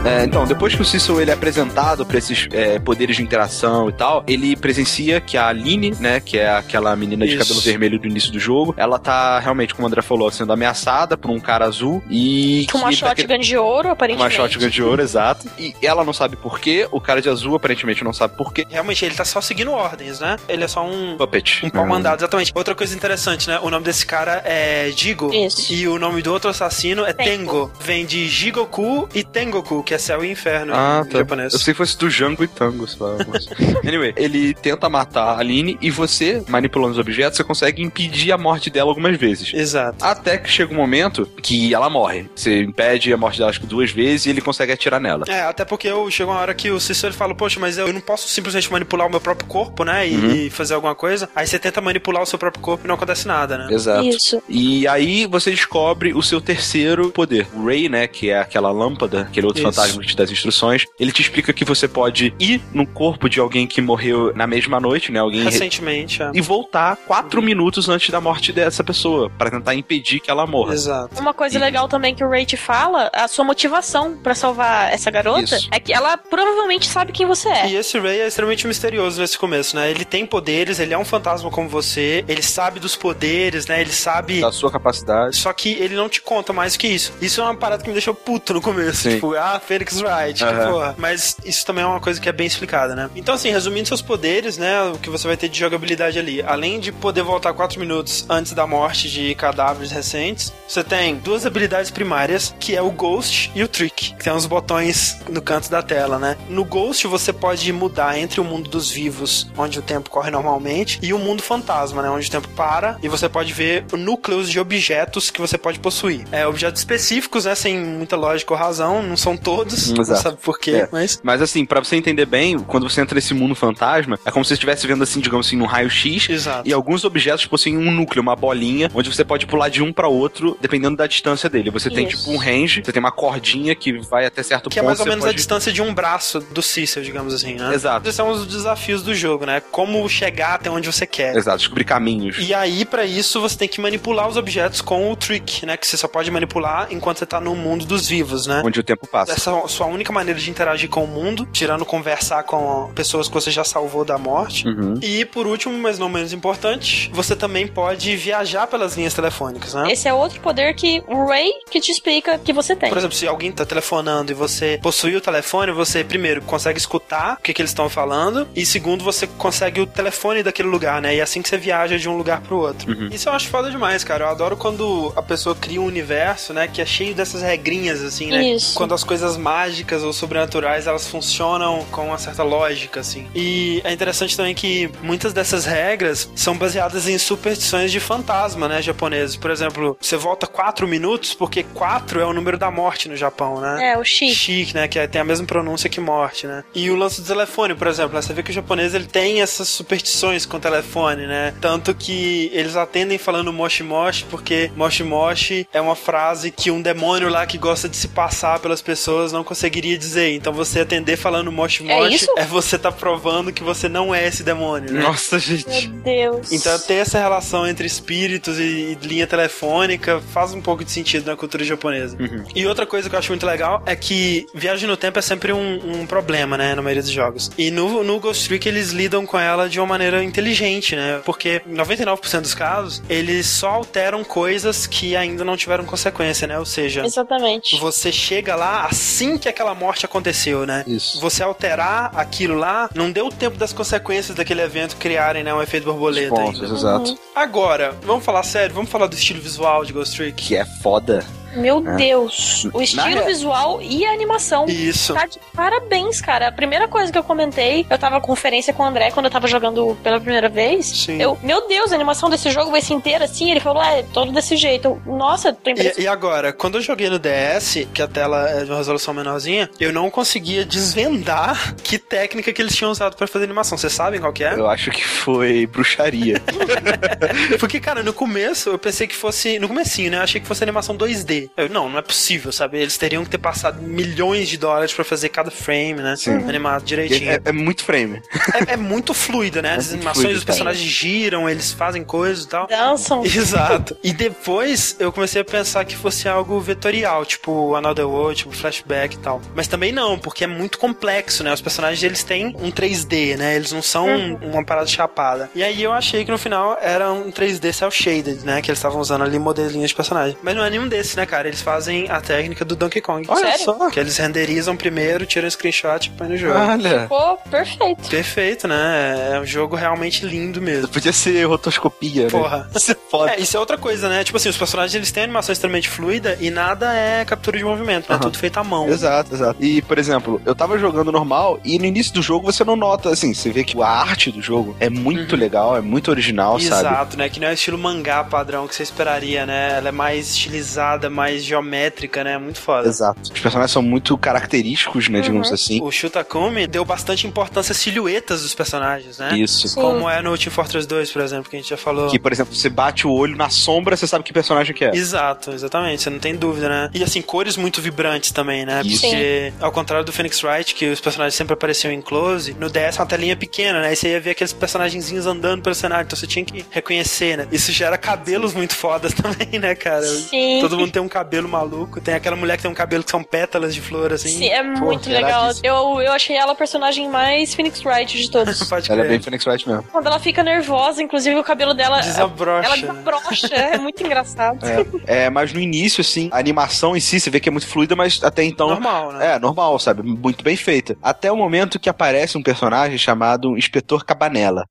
[0.05, 3.89] É, então, depois que o Cecil ele é apresentado pra esses é, poderes de interação
[3.89, 7.45] e tal, ele presencia que a Aline, né, que é aquela menina de Isso.
[7.45, 11.17] cabelo vermelho do início do jogo, ela tá realmente, como o André falou, sendo ameaçada
[11.17, 12.67] por um cara azul e.
[12.73, 14.35] Com uma shotgun de ouro, Uma aparentemente.
[14.35, 15.49] shotgun de ouro, exato.
[15.57, 18.67] E ela não sabe por quê, o cara de azul aparentemente não sabe por quê.
[18.69, 20.37] Realmente, ele tá só seguindo ordens, né?
[20.49, 21.17] Ele é só um.
[21.17, 21.65] Puppet.
[21.65, 22.51] Um pau mandado, exatamente.
[22.55, 23.61] Outra coisa interessante, né?
[23.63, 25.33] O nome desse cara é Jigo.
[25.33, 25.73] Isso.
[25.73, 27.33] E o nome do outro assassino é Tengo.
[27.33, 27.73] Tengo.
[27.81, 31.19] Vem de Jigoku e Tengoku, que é céu e inferno Ah, em tá.
[31.19, 31.53] japonês.
[31.53, 33.17] Eu sei que fosse do Django e Tango, sei lá.
[33.29, 33.47] mas-
[33.87, 38.39] anyway, ele tenta matar a Aline e você, manipulando os objetos, você consegue impedir a
[38.39, 39.53] morte dela algumas vezes.
[39.55, 40.05] Exato.
[40.05, 42.27] Até que chega um momento que ela morre.
[42.35, 45.25] Você impede a morte dela acho que duas vezes e ele consegue atirar nela.
[45.29, 47.93] É, até porque eu, chega uma hora que o Cícero ele fala, poxa, mas eu
[47.93, 50.09] não posso simplesmente manipular o meu próprio corpo, né?
[50.09, 50.31] E, Uhum.
[50.35, 51.29] e fazer alguma coisa.
[51.35, 53.69] Aí você tenta manipular o seu próprio corpo e não acontece nada, né?
[53.73, 54.05] Exato.
[54.07, 54.43] Isso.
[54.49, 57.47] E aí você descobre o seu terceiro poder.
[57.55, 59.71] O Ray, né, que é aquela lâmpada, aquele outro Isso.
[59.73, 63.29] fantasma que te dá as instruções, ele te explica que você pode ir no corpo
[63.29, 65.45] de alguém que morreu na mesma noite, né, alguém...
[65.45, 66.31] Recentemente, é.
[66.35, 70.75] E voltar quatro minutos antes da morte dessa pessoa, pra tentar impedir que ela morra.
[70.75, 71.21] Exato.
[71.21, 75.11] Uma coisa legal também que o Ray te fala, a sua motivação pra salvar essa
[75.11, 75.69] garota, Isso.
[75.71, 77.69] é que ela provavelmente sabe quem você é.
[77.71, 79.91] E esse Ray é extremamente misterioso nesse começo, né?
[79.91, 83.81] Ele tem poderes, ele é um fantasma como você, ele sabe dos poderes, né?
[83.81, 84.41] Ele sabe.
[84.41, 85.37] Da sua capacidade.
[85.37, 87.13] Só que ele não te conta mais que isso.
[87.21, 89.03] Isso é uma parada que me deixou puto no começo.
[89.03, 89.15] Sim.
[89.17, 90.71] Tipo, ah, Felix Wright, que Aham.
[90.71, 90.95] porra.
[90.99, 93.11] Mas isso também é uma coisa que é bem explicada, né?
[93.17, 94.83] Então, assim, resumindo seus poderes, né?
[94.83, 96.43] O que você vai ter de jogabilidade ali.
[96.43, 101.47] Além de poder voltar 4 minutos antes da morte de cadáveres recentes, você tem duas
[101.47, 104.15] habilidades primárias, que é o Ghost e o Trick.
[104.15, 106.37] Que tem uns botões no canto da tela, né?
[106.49, 110.99] No Ghost você pode mudar entre o mundo dos vivos, onde o tempo corre normalmente,
[111.03, 112.11] e o mundo fantasma, né?
[112.11, 116.25] Onde o tempo para e você pode ver núcleos de objetos que você pode possuir.
[116.31, 117.55] É, objetos específicos, né?
[117.55, 120.23] Sem muita lógica ou razão, não são todos, Não exato.
[120.23, 120.89] sabe por quê, É.
[120.91, 121.21] mas...
[121.23, 124.49] Mas assim, pra você entender bem, quando você entra nesse mundo fantasma, é como se
[124.49, 126.29] você estivesse vendo assim, digamos assim, num raio-x.
[126.29, 126.69] Exato.
[126.69, 130.09] E alguns objetos possuem um núcleo, uma bolinha, onde você pode pular de um pra
[130.09, 131.71] outro, dependendo da distância dele.
[131.71, 132.19] Você tem Isso.
[132.19, 134.89] tipo um range, você tem uma cordinha que vai até certo Que é ponto.
[134.89, 137.75] mais ou menos a pode- distância de um braço do Cícero, digamos assim, né?
[137.75, 138.07] Exato.
[138.07, 139.61] Esses são os desafios do jogo, né?
[139.71, 141.37] Como chegar até onde você quer.
[141.37, 142.37] Exato, descobrir caminhos.
[142.39, 145.77] E aí, pra isso, você tem que manipular os objetos com o trick, né?
[145.77, 148.63] Que você só pode manipular enquanto você tá no mundo dos vivos, né?
[148.65, 149.33] Onde o tempo passa.
[149.33, 153.29] Essa é a sua única maneira de interagir com o mundo, tirando conversar com pessoas
[153.29, 154.67] que você já salvou da morte.
[154.67, 154.99] Uhum.
[155.03, 159.93] E por último, mas não menos importante, você também pode viajar pelas linhas telefônicas, né?
[159.93, 162.89] Esse é outro poder que o Ray que te explica que você tem.
[162.89, 167.37] Por exemplo, se alguém tá telefonando e você possui o telefone, você primeiro consegue escutar
[167.39, 171.15] o que, que eles estão falando, e segundo, você consegue o telefone daquele lugar, né?
[171.15, 172.91] E é assim que você viaja de um lugar pro outro.
[172.91, 173.09] Uhum.
[173.13, 174.25] Isso eu acho foda demais, cara.
[174.25, 178.31] Eu adoro quando a pessoa cria um universo, né, que é cheio dessas regrinhas, assim,
[178.31, 178.51] né?
[178.51, 178.75] Isso.
[178.75, 183.29] Quando as coisas mágicas ou sobrenaturais, elas funcionam com uma certa lógica, assim.
[183.35, 188.81] E é interessante também que muitas dessas regras são baseadas em superstições de fantasma, né,
[188.81, 189.37] japoneses.
[189.37, 193.61] Por exemplo, você volta quatro minutos porque quatro é o número da morte no Japão,
[193.61, 193.93] né?
[193.93, 194.35] É, o Shi.
[194.35, 196.65] Shi, né, que é, tem a mesma pronúncia que morte, né?
[196.75, 199.43] E o lance do telefone, por exemplo, né, você vê que o japonês ele tem
[199.43, 201.55] essas superstições com o telefone, né?
[201.61, 206.81] Tanto que eles atendem falando moshi moshi porque moshi moshi é uma frase que um
[206.81, 210.35] demônio lá que gosta de se passar pelas pessoas não conseguiria dizer.
[210.35, 214.27] Então você atender falando moshi moshi é, é você tá provando que você não é
[214.27, 215.03] esse demônio, né?
[215.03, 215.89] Nossa, gente.
[215.89, 216.53] Meu Deus.
[216.53, 221.27] Então ter essa relação entre espíritos e, e linha telefônica faz um pouco de sentido
[221.27, 222.17] na cultura japonesa.
[222.19, 222.45] Uhum.
[222.55, 225.53] E outra coisa que eu acho muito legal é que viagem no tempo é sempre
[225.53, 227.51] um, um problema, né, na maioria dos jogos.
[227.57, 231.21] E no, no Ghost Trick eles lidam com ela de uma maneira inteligente, né?
[231.25, 236.59] Porque 99% dos casos, eles só alteram coisas que ainda não tiveram consequência, né?
[236.59, 237.79] Ou seja, Exatamente.
[237.79, 240.85] você chega lá assim que aquela morte aconteceu, né?
[240.87, 241.21] Isso.
[241.21, 245.85] Você alterar aquilo lá, não deu tempo das consequências daquele evento criarem, né, um efeito
[245.85, 246.75] borboleta Pontos, ainda.
[246.75, 247.11] exato.
[247.11, 247.19] Uhum.
[247.35, 250.43] Agora, vamos falar sério, vamos falar do estilo visual de Ghost Trick.
[250.43, 251.25] Que é foda.
[251.55, 251.97] Meu É.
[251.97, 252.67] Deus.
[252.73, 254.67] O estilo Na- visual e a animação.
[254.67, 255.15] Isso.
[255.15, 256.49] Tá de parabéns, cara.
[256.49, 259.47] A primeira coisa que eu comentei, eu tava conferência com o André quando eu tava
[259.47, 260.87] jogando pela primeira vez.
[260.87, 261.21] Sim.
[261.21, 263.51] Eu, meu Deus, a animação desse jogo vai ser inteira assim.
[263.51, 265.01] Ele falou, é, todo desse jeito.
[265.07, 266.01] Eu, Nossa, tô impressionado.
[266.01, 269.13] E, e agora, quando eu joguei no DS, que a tela é de uma resolução
[269.15, 273.77] menorzinha, eu não conseguia desvendar que técnica que eles tinham usado pra fazer animação.
[273.77, 274.55] Vocês sabem qual que é?
[274.55, 276.41] Eu acho que foi bruxaria.
[277.59, 279.59] Porque, cara, no começo eu pensei que fosse.
[279.59, 280.19] No comecinho, né?
[280.19, 281.42] Eu achei que fosse animação 2D.
[281.57, 282.79] Eu, não, não é possível, sabe?
[282.79, 286.15] Eles teriam que ter passado milhões de dólares pra fazer cada frame, né?
[286.17, 286.33] Sim.
[286.49, 287.31] Animado direitinho.
[287.31, 288.21] é, é muito frame.
[288.69, 289.75] É, é muito fluido, né?
[289.77, 292.67] As muito animações, fluido, os personagens giram, eles fazem coisas e tal.
[292.67, 293.25] Dançam.
[293.27, 293.97] Exato.
[294.03, 299.15] E depois eu comecei a pensar que fosse algo vetorial, tipo Another World, tipo flashback
[299.15, 299.41] e tal.
[299.55, 301.53] Mas também não, porque é muito complexo, né?
[301.53, 303.57] Os personagens eles têm um 3D, né?
[303.57, 304.39] Eles não são Uhum.
[304.43, 305.51] uma parada chapada.
[305.55, 308.61] E aí eu achei que no final era um 3D cel shaded, né?
[308.61, 310.37] Que eles estavam usando ali modelinhos de personagem.
[310.43, 311.49] Mas não é nenhum desses, né, cara?
[311.49, 313.27] Eles fazem a técnica do Donkey Kong.
[313.27, 313.65] Olha Sério?
[313.65, 313.91] só.
[313.91, 316.59] Que eles renderizam primeiro, tiram um screenshot e põem no jogo.
[316.59, 317.01] Olha.
[317.03, 318.11] Ficou perfeito.
[318.11, 319.31] Perfeito, né?
[319.33, 320.89] É um jogo realmente lindo mesmo.
[320.89, 322.59] Podia ser rotoscopia, Porra.
[322.59, 322.67] né?
[322.77, 323.33] Isso é foda.
[323.33, 324.25] É, isso é outra coisa, né?
[324.25, 328.09] Tipo assim, os personagens eles têm animação extremamente fluida e nada é captura de movimento,
[328.11, 328.17] né?
[328.17, 328.21] Aham.
[328.21, 328.89] Tudo feito à mão.
[328.89, 329.63] Exato, exato.
[329.63, 333.09] E, por exemplo, eu tava jogando normal e no início do jogo você não nota,
[333.11, 336.87] assim, você vê que a arte do jogo é muito legal, é muito original, sabe?
[336.87, 337.29] Exato, né?
[337.29, 339.77] Que não é o estilo mangá padrão que você esperaria, né?
[339.79, 342.39] Ela é mais estilizada, mais geométrica, né?
[342.39, 342.89] Muito foda.
[342.89, 343.21] Exato.
[343.23, 345.81] Os personagens são muito característicos, né, digamos assim.
[345.83, 349.37] O Shutakumi deu bastante importância às silhuetas dos personagens, né?
[349.37, 349.69] Isso.
[349.69, 349.81] Sim.
[349.81, 352.11] Como é no Team Fortress 2, por exemplo, que a gente já falou.
[352.11, 354.95] Que, por exemplo, você bate o olho na sombra, você sabe que personagem que é.
[354.95, 356.91] Exato, exatamente, você não tem dúvida, né?
[356.95, 358.83] E assim, cores muito vibrantes também, né?
[358.85, 359.01] Isso.
[359.03, 362.97] Porque, ao contrário do Phoenix Wright, que os personagens sempre apareciam em close, no DS
[362.97, 363.93] é uma telinha pequena, né?
[363.93, 367.47] E você ia ver aqueles personagenzinhos andando pelo cenário, então você tinha que reconhecer, né?
[367.51, 370.07] Isso gera cabelos muito fodas também, né, cara?
[370.07, 370.59] Sim.
[370.61, 372.01] Todo mundo tem um cabelo maluco.
[372.01, 374.31] Tem aquela mulher que tem um cabelo que são pétalas de flor, assim.
[374.31, 375.51] Sim, é muito legal.
[375.63, 378.63] Eu, eu achei ela a personagem mais Phoenix Wright de todos.
[378.89, 379.83] Ela é bem Phoenix Wright mesmo.
[379.85, 382.01] Quando ela fica nervosa, inclusive o cabelo dela.
[382.01, 382.67] Desabrocha.
[382.67, 383.55] Ela desabrocha.
[383.55, 384.59] é muito engraçado.
[385.07, 387.95] É, mas no início, assim, a animação em si, você vê que é muito fluida,
[387.95, 388.69] mas até então.
[388.69, 389.35] Normal, né?
[389.35, 390.03] É, normal, sabe?
[390.03, 390.97] Muito bem feita.
[391.03, 394.65] Até o momento que aparece um personagem chamado Inspetor Cabanela.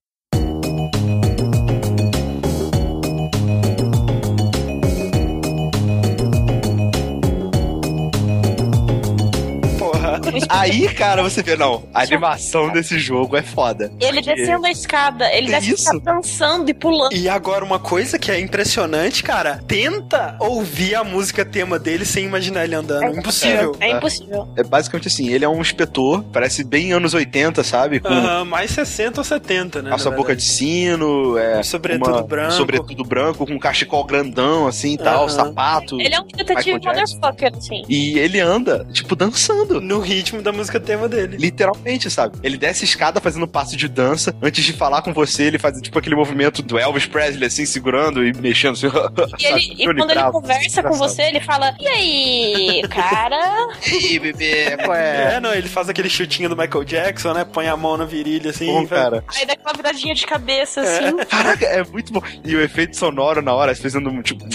[10.50, 13.92] Aí, cara, você vê, não, a animação desse jogo é foda.
[14.00, 15.92] Ele Porque- descendo a escada, ele Que deve isso?
[15.92, 17.14] ficar dançando e pulando.
[17.16, 22.26] E agora, uma coisa que é impressionante, cara, tenta ouvir a música tema dele sem
[22.26, 23.18] imaginar ele andando.
[23.18, 23.76] Impossível.
[23.80, 24.48] É impossível.
[24.56, 28.00] É basicamente assim, ele é um inspetor, parece bem anos 80, sabe?
[28.00, 29.92] Com Aham, mais 60 ou 70, né?
[29.94, 32.52] a sua na boca de sino, é, Sobretudo uma- branco.
[32.54, 35.30] sobretudo branco, com um cachecol grandão, assim, e tal, Aham.
[35.30, 36.00] sapato.
[36.00, 37.84] Ele é um detetive motherfucker, assim.
[37.90, 39.80] E ele anda, tipo, dançando.
[39.82, 41.38] No ritmo da música tema dele.
[41.38, 42.38] Literalmente, sabe?
[42.44, 44.36] Ele desce a escada fazendo passo de dança.
[44.42, 48.26] Antes de falar com você, ele faz tipo aquele movimento do Elvis Presley, assim, segurando
[48.26, 48.74] e mexendo.
[48.74, 48.88] Assim,
[49.40, 53.68] E, ele- e quando ele conversa com você, ele fala: E aí, cara?
[53.88, 55.40] Ih, bebê, qual É, é?
[55.40, 57.46] não, ele faz aquele chutinho do Michael Jackson, né?
[57.46, 58.68] Põe a mão na virilha assim.
[58.68, 59.24] Bom, e cara.
[59.36, 61.18] Aí dá aquela viradinha de cabeça, assim.
[61.30, 62.22] Caraca, é muito bom.
[62.44, 64.46] E o efeito sonoro na hora, fazendo tipo.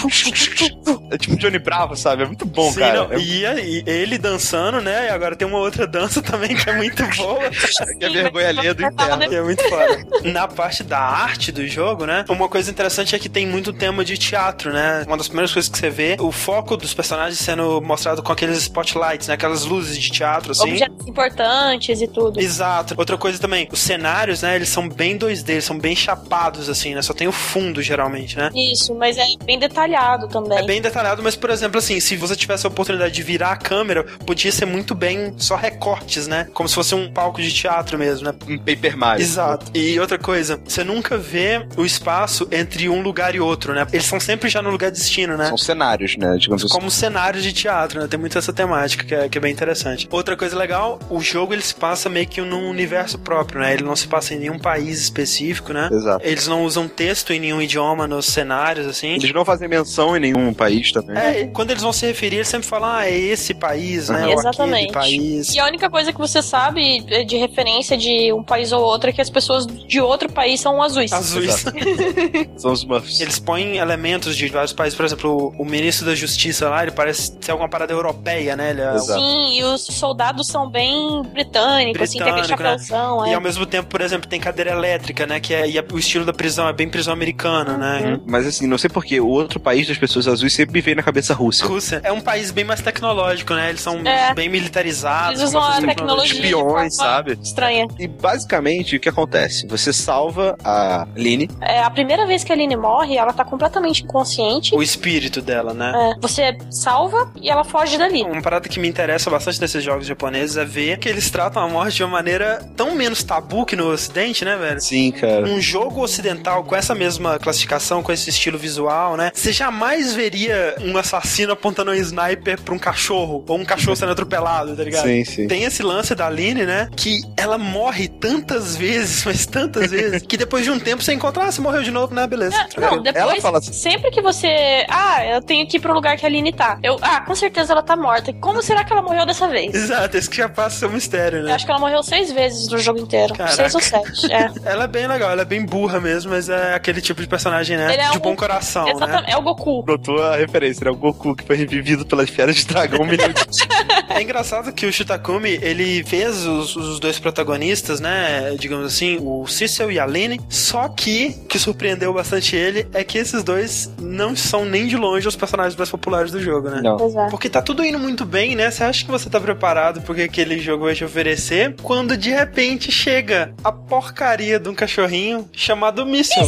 [1.11, 2.23] É tipo Johnny Bravo, sabe?
[2.23, 3.05] É muito bom, Sim, cara.
[3.09, 5.07] não, É- e aí, ele dançando, né?
[5.07, 7.51] E agora tem um uma outra dança também que é muito boa.
[7.99, 9.29] que é vergonha alheia do interno.
[9.29, 10.07] Que é muito foda.
[10.25, 12.25] Na parte da arte do jogo, né?
[12.29, 15.05] Uma coisa interessante é que tem muito tema de teatro, né?
[15.07, 18.59] Uma das primeiras coisas que você vê, o foco dos personagens sendo mostrado com aqueles
[18.59, 19.35] spotlights, né?
[19.35, 20.71] Aquelas luzes de teatro, assim.
[20.71, 22.41] Objetos importantes e tudo.
[22.41, 22.95] Exato.
[22.97, 24.57] Outra coisa também, os cenários, né?
[24.57, 27.03] Eles são bem 2D, eles são bem chapados, assim, né?
[27.03, 28.51] Só tem o fundo, geralmente, né?
[28.55, 30.59] Isso, mas é bem detalhado também.
[30.59, 33.57] É bem detalhado, mas, por exemplo, assim, se você tivesse a oportunidade de virar a
[33.57, 36.49] câmera, podia ser muito bem só recortes, né?
[36.53, 38.35] Como se fosse um palco de teatro mesmo, né?
[38.49, 39.23] Um Paper Mario.
[39.23, 39.71] Exato.
[39.75, 43.87] E outra coisa, você nunca vê o espaço entre um lugar e outro, né?
[43.93, 45.47] Eles são sempre já no lugar de destino, né?
[45.49, 46.37] São cenários, né?
[46.39, 46.75] Digamos assim.
[46.75, 48.09] Como cenários de teatro, né?
[48.09, 50.09] Tem muito essa temática que é, que é bem interessante.
[50.11, 53.73] Outra coisa legal, o jogo ele se passa meio que num universo próprio, né?
[53.73, 55.89] Ele não se passa em nenhum país específico, né?
[55.93, 56.27] Exato.
[56.27, 59.15] Eles não usam texto em nenhum idioma nos cenários, assim.
[59.15, 61.17] Eles não fazem menção em nenhum país também.
[61.17, 64.33] É, quando eles vão se referir, eles sempre falam, ah, é esse país, né?
[64.33, 64.93] Exatamente.
[64.93, 65.36] país.
[65.55, 69.13] E a única coisa que você sabe de referência de um país ou outro é
[69.13, 71.13] que as pessoas de outro país são azuis.
[71.13, 71.65] Azuis.
[72.57, 73.21] são os Muffs.
[73.21, 77.37] Eles põem elementos de vários países, por exemplo, o, ministro da Justiça lá, ele parece
[77.41, 78.71] ser alguma parada europeia, né?
[78.71, 78.99] Ele é...
[78.99, 83.29] Sim, e os soldados são bem britânicos, assim, tem aquele chapéuzão, né?
[83.29, 83.33] é.
[83.33, 85.41] E ao mesmo tempo, por exemplo, tem cadeira elétrica, né?
[85.41, 88.13] Que é, e o estilo da prisão é bem prisão americana, né?
[88.13, 88.23] Uhum.
[88.27, 91.03] Mas assim, não sei porquê, o outro país das pessoas azuis sempre me veio na
[91.03, 91.67] cabeça Rússia.
[91.67, 92.01] Rússia.
[92.03, 93.69] É um país bem mais tecnológico, né?
[93.69, 94.35] Eles são É.
[94.35, 95.26] bem militarizados.
[95.31, 97.39] Eles usam a tecnologia Espiões, sabe?
[97.43, 97.87] Estranha.
[97.99, 99.67] E basicamente o que acontece?
[99.67, 101.49] Você salva a Lini.
[101.61, 104.75] É, a primeira vez que a Aline morre, ela tá completamente inconsciente.
[104.75, 105.93] O espírito dela, né?
[105.95, 108.23] É, você salva e ela foge dali.
[108.23, 111.69] Uma parada que me interessa bastante desses jogos japoneses é ver que eles tratam a
[111.69, 114.81] morte de uma maneira tão menos tabu que no ocidente, né, velho?
[114.81, 115.47] Sim, cara.
[115.47, 119.31] Um jogo ocidental com essa mesma classificação, com esse estilo visual, né?
[119.35, 124.13] Você jamais veria um assassino apontando um sniper pra um cachorro, ou um cachorro sendo
[124.13, 125.07] atropelado, tá ligado?
[125.07, 125.47] Sim, sim.
[125.49, 126.89] Tem esse lance da Aline, né?
[126.97, 131.45] Que ela morre tantas vezes, mas tantas vezes, que depois de um tempo você encontra,
[131.45, 132.27] ah, você morreu de novo, né?
[132.27, 132.57] Beleza.
[132.77, 134.85] É, não, depois, Ela fala assim- sempre que você.
[134.89, 136.79] Ah, eu tenho que ir pro lugar que a Aline tá.
[136.83, 138.33] Eu, ah, com certeza ela tá morta.
[138.35, 139.75] Como será que ela morreu dessa vez?
[139.75, 141.55] Exato, esse que já passa seu mistério, Eu né?
[141.55, 143.35] acho que ela morreu seis vezes no jogo inteiro.
[143.35, 143.55] Caraca.
[143.57, 144.33] Seis ou sete.
[144.33, 144.47] É.
[144.77, 147.77] Ela é bem legal, ela é bem burra mesmo, mas é aquele tipo de personagem,
[147.77, 147.93] né?
[147.93, 148.93] Ele é de um- bom coração, né?
[148.93, 149.31] Exatamente.
[149.31, 149.85] É o Goku.
[149.87, 150.91] Notou a referência, né?
[150.91, 153.35] O Goku que foi revivido pelas feras de dragão um milhão de
[154.09, 158.55] É engraçado que o Shitakumi, ele fez os, os dois protagonistas, né?
[158.59, 160.41] Digamos assim, o Cecil e a Lene.
[160.49, 164.97] Só que, o que surpreendeu bastante ele é que esses dois não são nem de
[164.97, 166.81] longe os personagens mais populares do jogo, né?
[166.83, 166.97] Não.
[166.97, 167.29] Pois é.
[167.29, 168.71] Porque tá tudo indo muito bem, né?
[168.71, 171.75] Você acha que você tá preparado porque aquele jogo vai te oferecer?
[171.83, 176.47] Quando de repente chega a porcaria de um cachorrinho chamado Missile.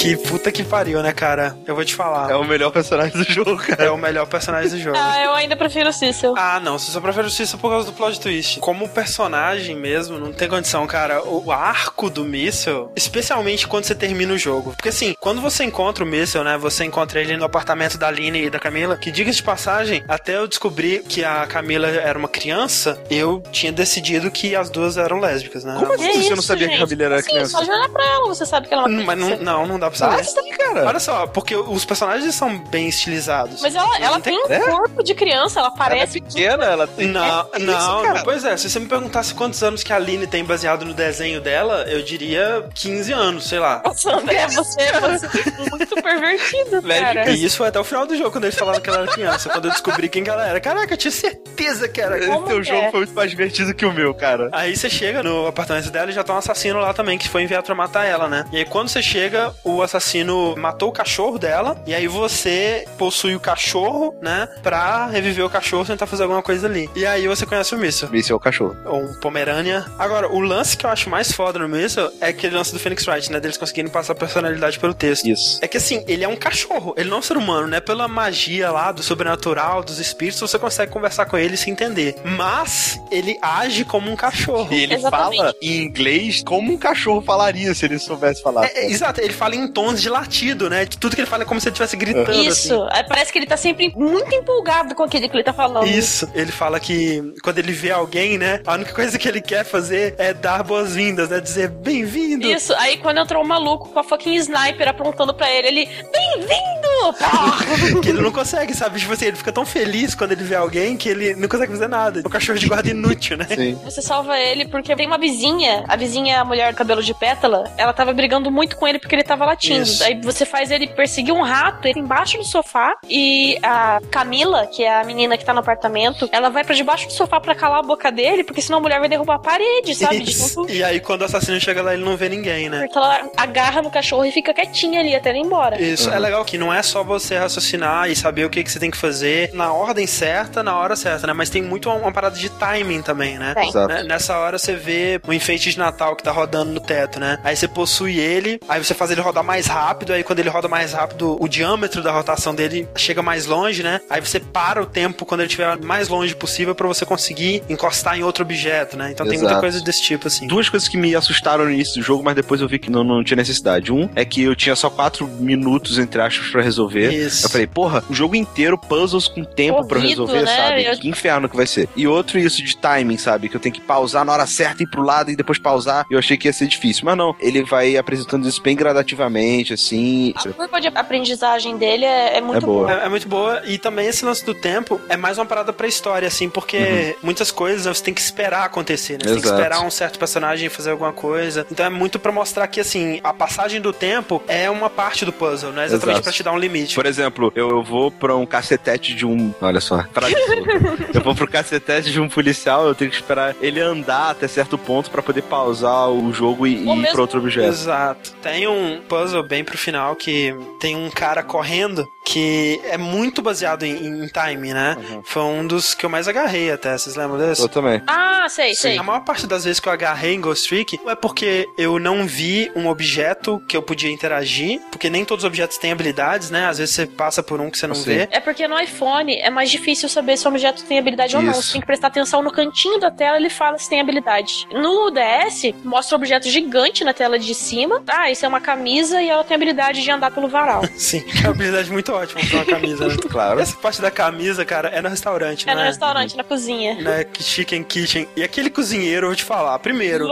[0.00, 1.54] Que puta que pariu, né, cara?
[1.66, 2.30] Eu vou te falar.
[2.30, 3.84] É o melhor personagem do jogo, cara.
[3.84, 4.96] É o melhor personagem do jogo.
[4.98, 6.32] Ah, eu ainda prefiro o Cecil.
[6.38, 8.60] Ah, não, você só prefere o Cícero por causa do plot twist.
[8.60, 11.22] Como personagem mesmo, não tem condição, cara.
[11.22, 14.72] O arco do Míssel, especialmente quando você termina o jogo.
[14.72, 18.46] Porque assim, quando você encontra o Míssel, né, você encontra ele no apartamento da Aline
[18.46, 22.28] e da Camila, que diga de passagem, até eu descobrir que a Camila era uma
[22.28, 25.76] criança, eu tinha decidido que as duas eram lésbicas, né?
[25.78, 26.88] Como assim Que você não isso, sabia que a gente?
[26.88, 27.58] Camila era Assim, criança?
[27.58, 29.44] Só de olhar pra ela, você sabe que ela é uma Mas não, criança.
[29.44, 30.24] não, não dá pra Ah, saber.
[30.24, 30.86] sim, cara.
[30.86, 33.60] Olha só, porque os personagens são bem estilizados.
[33.62, 34.60] Mas ela, ela tem um É?
[34.60, 36.20] corpo de criança, ela Ela é parece.
[36.20, 37.06] pequena, ela tem.
[37.08, 38.22] Não, É isso, não, cara.
[38.24, 41.40] pois é, se você me perguntasse quantos anos que a Aline tem baseado no desenho
[41.40, 43.82] dela, eu diria 15 anos, sei lá.
[43.84, 45.26] Nossa, André, você, você
[45.56, 47.30] é muito pervertido, cara.
[47.30, 49.48] E isso foi até o final do jogo, quando eles falaram que ela era criança,
[49.48, 50.60] quando eu descobri quem que ela era.
[50.60, 52.18] Caraca, eu tinha certeza que era.
[52.26, 52.90] Como Esse teu jogo é?
[52.90, 54.48] foi muito mais divertido que o meu, cara.
[54.52, 57.42] Aí você chega no apartamento dela e já tá um assassino lá também, que foi
[57.42, 58.44] enviado pra matar ela, né?
[58.52, 63.34] E aí quando você chega, o assassino matou o cachorro dela, e aí você possui
[63.34, 64.48] o cachorro, né?
[64.62, 66.88] Pra reviver o cachorro e tentar fazer alguma coisa ali.
[66.94, 68.08] E aí você conhece o Míssil.
[68.12, 68.76] Esse é o cachorro.
[68.84, 69.86] ou um Pomerânia.
[69.98, 73.06] Agora, o lance que eu acho mais foda no Missile é aquele lance do Phoenix
[73.06, 73.40] Wright, né?
[73.40, 75.26] Deles conseguirem passar a personalidade pelo texto.
[75.26, 75.58] Isso.
[75.62, 77.80] É que assim, ele é um cachorro, ele não é um ser humano, né?
[77.80, 82.16] Pela magia lá do sobrenatural, dos espíritos, você consegue conversar com ele e se entender.
[82.24, 84.72] Mas ele age como um cachorro.
[84.72, 85.36] E ele Exatamente.
[85.36, 88.66] fala em inglês como um cachorro falaria se ele soubesse falar.
[88.66, 90.86] É, é, exato, ele fala em tons de latido, né?
[90.86, 92.32] Tudo que ele fala é como se ele estivesse gritando.
[92.32, 95.84] Isso, aí parece que ele tá sempre muito empolgado com aquilo que ele tá falando.
[95.84, 95.98] Assim.
[95.98, 98.60] Isso, ele fala que quando ele vê alguém, né?
[98.66, 101.40] A única coisa que ele quer fazer é dar boas-vindas, né?
[101.40, 102.46] Dizer bem-vindo.
[102.46, 106.80] Isso, aí quando entrou o maluco com a fucking sniper apontando pra ele, ele, bem-vindo!
[108.02, 108.98] que ele não consegue, sabe?
[108.98, 111.88] Tipo assim, ele fica tão feliz quando ele vê alguém que ele não consegue fazer
[111.88, 112.20] nada.
[112.20, 113.46] É um cachorro de guarda inútil, né?
[113.48, 113.74] Sim.
[113.84, 117.72] Você salva ele porque tem uma vizinha, a vizinha, a mulher do cabelo de pétala,
[117.76, 119.82] ela tava brigando muito com ele porque ele tava latindo.
[119.82, 120.02] Isso.
[120.02, 124.82] Aí você faz ele perseguir um rato, ele embaixo do sofá, e a Camila, que
[124.82, 127.80] é a menina que tá no apartamento, ela vai para debaixo do sofá para calar
[127.80, 130.24] a boca dele, porque senão a mulher vai derrubar a parede, sabe?
[130.68, 132.80] E aí quando o assassino chega lá, ele não vê ninguém, né?
[132.80, 135.80] Porque ela agarra no cachorro e fica quietinha ali até ele ir embora.
[135.80, 136.14] Isso, uhum.
[136.14, 138.90] é legal que não é só você raciocinar e saber o que, que você tem
[138.90, 141.32] que fazer na ordem certa, na hora certa, né?
[141.32, 143.54] Mas tem muito uma, uma parada de timing também, né?
[143.54, 143.72] Tem.
[143.72, 144.02] Né?
[144.04, 147.38] Nessa hora você vê o enfeite de Natal que tá rodando no teto, né?
[147.44, 150.68] Aí você possui ele, aí você faz ele rodar mais rápido, aí quando ele roda
[150.68, 154.00] mais rápido, o diâmetro da rotação dele chega mais longe, né?
[154.08, 158.16] Aí você para o tempo quando ele estiver mais longe possível para você conseguir encostar
[158.16, 159.10] em outro objeto, né?
[159.10, 159.30] Então Exato.
[159.30, 160.46] tem muita coisa desse tipo, assim.
[160.46, 163.02] Duas coisas que me assustaram no início do jogo, mas depois eu vi que não,
[163.02, 163.92] não tinha necessidade.
[163.92, 167.12] Um é que eu tinha só quatro minutos, entre aspas, pra resolver.
[167.12, 167.46] Isso.
[167.46, 170.56] Eu falei, porra, o jogo inteiro, puzzles com tempo para resolver, né?
[170.56, 170.84] sabe?
[170.84, 170.96] Eu...
[170.96, 171.88] Que inferno que vai ser.
[171.96, 173.48] E outro, isso de timing, sabe?
[173.48, 176.04] Que eu tenho que pausar na hora certa, ir pro lado e depois pausar.
[176.08, 177.04] Eu achei que ia ser difícil.
[177.04, 179.39] Mas não, ele vai apresentando isso bem gradativamente,
[179.74, 180.32] assim.
[180.36, 182.86] A curva de aprendizagem dele é, é muito é boa.
[182.86, 183.00] boa.
[183.00, 183.62] É, é, muito boa.
[183.66, 187.14] E também esse lance do tempo é mais uma parada pra história, assim, porque uhum.
[187.22, 189.20] muitas coisas você tem que esperar acontecer, né?
[189.22, 189.42] Você Exato.
[189.42, 191.66] tem que esperar um certo personagem fazer alguma coisa.
[191.70, 195.32] Então é muito pra mostrar que, assim, a passagem do tempo é uma parte do
[195.32, 196.24] puzzle, não é exatamente Exato.
[196.24, 196.94] pra te dar um limite.
[196.94, 199.52] Por exemplo, eu, eu vou pra um cacetete de um.
[199.60, 200.04] Olha só,
[201.14, 204.76] eu vou pro cacetete de um policial, eu tenho que esperar ele andar até certo
[204.76, 207.68] ponto para poder pausar o jogo e, e ir pra outro objeto.
[207.68, 208.32] Exato.
[208.42, 213.82] Tem um puzzle bem pro final que tem um cara correndo que é muito baseado
[213.82, 214.96] em, em time, né?
[214.96, 215.22] Uhum.
[215.24, 217.60] Foi um dos que eu mais agarrei até, vocês lembram desse?
[217.60, 218.00] Eu também.
[218.06, 218.82] Ah, sei, Sim.
[218.82, 218.98] sei.
[218.98, 222.24] A maior parte das vezes que eu agarrei em Ghost Trick é porque eu não
[222.28, 226.68] vi um objeto que eu podia interagir, porque nem todos os objetos têm habilidades, né?
[226.68, 228.04] Às vezes você passa por um que você não Sim.
[228.04, 228.28] vê.
[228.30, 231.38] É porque no iPhone é mais difícil saber se o objeto tem habilidade Isso.
[231.38, 231.54] ou não.
[231.54, 234.68] Você tem que prestar atenção no cantinho da tela, ele fala se tem habilidade.
[234.70, 238.04] No DS, mostra um objeto gigante na tela de cima.
[238.06, 240.82] Ah, isso é uma camisa e ela tem habilidade de andar pelo varal.
[240.96, 243.16] Sim, é uma habilidade muito ótima pra uma camisa, né?
[243.28, 243.60] claro.
[243.60, 245.86] Essa parte da camisa, cara, é no restaurante, É no é?
[245.86, 246.94] restaurante, na cozinha.
[246.94, 247.26] Né?
[247.38, 248.28] Chicken Kitchen.
[248.36, 250.28] E aquele cozinheiro, eu vou te falar, primeiro...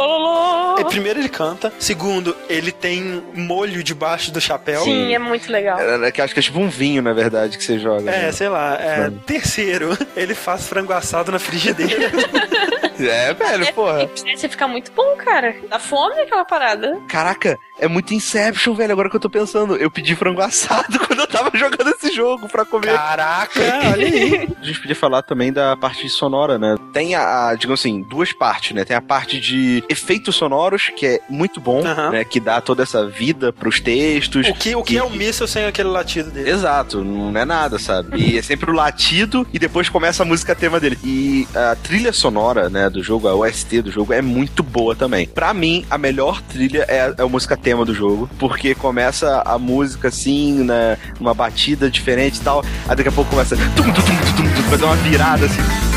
[0.79, 1.73] É, primeiro ele canta.
[1.79, 4.83] Segundo, ele tem molho debaixo do chapéu.
[4.83, 5.79] Sim, é muito legal.
[5.79, 8.11] É, é, que acho que é tipo um vinho, na verdade, que você joga.
[8.11, 8.33] É, né?
[8.33, 8.75] sei lá.
[8.75, 12.11] É, terceiro, ele faz frango assado na frigideira.
[13.01, 14.11] é, velho, é, porra.
[14.15, 15.57] Você fica muito bom, cara.
[15.69, 16.99] Dá fome aquela parada.
[17.09, 18.93] Caraca, é muito Inception, velho.
[18.93, 22.49] Agora que eu tô pensando, eu pedi frango assado quando eu tava jogando esse jogo
[22.49, 22.95] pra comer.
[22.95, 23.61] Caraca,
[23.93, 24.49] olha aí.
[24.61, 26.77] A gente podia falar também da parte sonora, né?
[26.93, 28.85] Tem a, a digamos assim, duas partes, né?
[28.85, 32.11] Tem a parte de efeitos sonoros, que é muito bom, uhum.
[32.11, 32.25] né?
[32.25, 34.47] Que dá toda essa vida pros textos.
[34.49, 36.51] O que, o que é o míssil sem aquele latido dele?
[36.51, 38.19] Exato, não é nada, sabe?
[38.19, 40.99] E é sempre o latido e depois começa a música tema dele.
[41.03, 45.27] E a trilha sonora, né, do jogo, a OST do jogo, é muito boa também.
[45.27, 49.43] Pra mim, a melhor trilha é, é a música tema tema do jogo, porque começa
[49.45, 51.58] a música assim, né, uma batida
[51.91, 55.88] diferente e tal, aí daqui a pouco começa tum, tum, uma virada assim.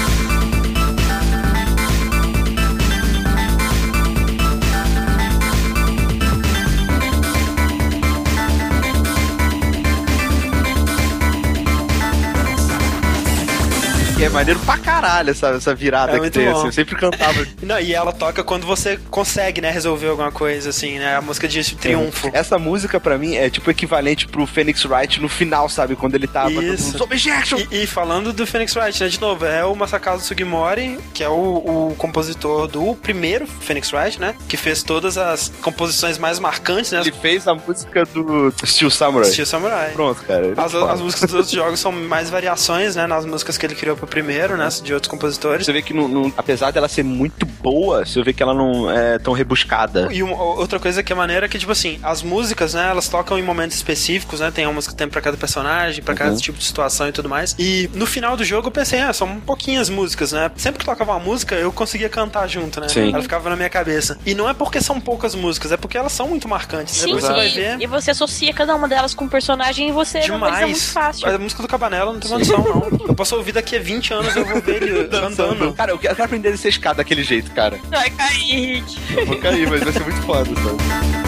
[14.21, 17.43] Que é maneiro pra caralho essa, essa virada é que tem, assim, eu sempre cantava.
[17.63, 21.47] Não, e ela toca quando você consegue, né, resolver alguma coisa, assim, né, a música
[21.47, 22.27] de triunfo.
[22.27, 22.37] É.
[22.37, 26.27] Essa música, pra mim, é tipo equivalente pro Phoenix Wright no final, sabe, quando ele
[26.27, 26.91] tava Isso.
[26.91, 27.57] Mundo, Objection!
[27.71, 31.29] E, e, falando do Phoenix Wright, né, de novo, é o Masakazu Sugimori, que é
[31.29, 36.91] o, o compositor do primeiro Phoenix Wright, né, que fez todas as composições mais marcantes,
[36.91, 37.01] né.
[37.01, 39.31] Ele fez a música do Steel Samurai.
[39.31, 39.89] Steel Samurai.
[39.93, 40.53] Pronto, cara.
[40.57, 43.97] As, as músicas dos outros jogos são mais variações, né, nas músicas que ele criou
[43.97, 44.67] pro primeiro, né?
[44.83, 45.65] De outros compositores.
[45.65, 48.91] Você vê que, no, no, apesar dela ser muito boa, você vê que ela não
[48.91, 50.09] é tão rebuscada.
[50.11, 52.89] E uma, outra coisa que é maneira é que, tipo assim, as músicas, né?
[52.89, 54.51] Elas tocam em momentos específicos, né?
[54.51, 56.37] Tem uma música que tem pra cada personagem, pra cada uhum.
[56.37, 57.55] tipo de situação e tudo mais.
[57.57, 60.51] E no final do jogo eu pensei, ah, são pouquinhas músicas, né?
[60.57, 62.89] Sempre que tocava uma música, eu conseguia cantar junto, né?
[62.89, 63.13] Sim.
[63.13, 64.17] Ela ficava na minha cabeça.
[64.25, 66.95] E não é porque são poucas músicas, é porque elas são muito marcantes.
[66.95, 67.29] Sim, Depois sim.
[67.29, 67.81] você vai ver.
[67.81, 70.59] E você associa cada uma delas com um personagem e você Demais.
[70.59, 71.29] não muito fácil.
[71.29, 73.01] A música do Cabanela não tem condição, não.
[73.07, 75.73] Eu posso ouvir daqui a 20 anos, eu vou ver ele andando.
[75.73, 77.79] Cara, eu quero aprender a ser escada daquele jeito, cara.
[77.89, 78.83] Vai cair.
[79.15, 81.20] Eu vou cair, mas vai ser muito foda, sabe?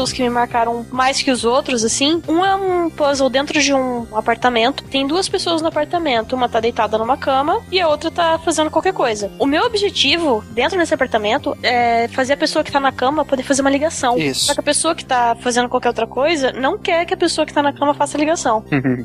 [0.00, 2.22] Puzzles que me marcaram mais que os outros, assim.
[2.26, 4.82] Um é um puzzle dentro de um apartamento.
[4.84, 6.34] Tem duas pessoas no apartamento.
[6.34, 9.30] Uma tá deitada numa cama e a outra tá fazendo qualquer coisa.
[9.38, 13.42] O meu objetivo dentro desse apartamento é fazer a pessoa que tá na cama poder
[13.42, 14.16] fazer uma ligação.
[14.16, 14.46] Isso.
[14.46, 17.46] Só que a pessoa que tá fazendo qualquer outra coisa não quer que a pessoa
[17.46, 18.64] que tá na cama faça a ligação.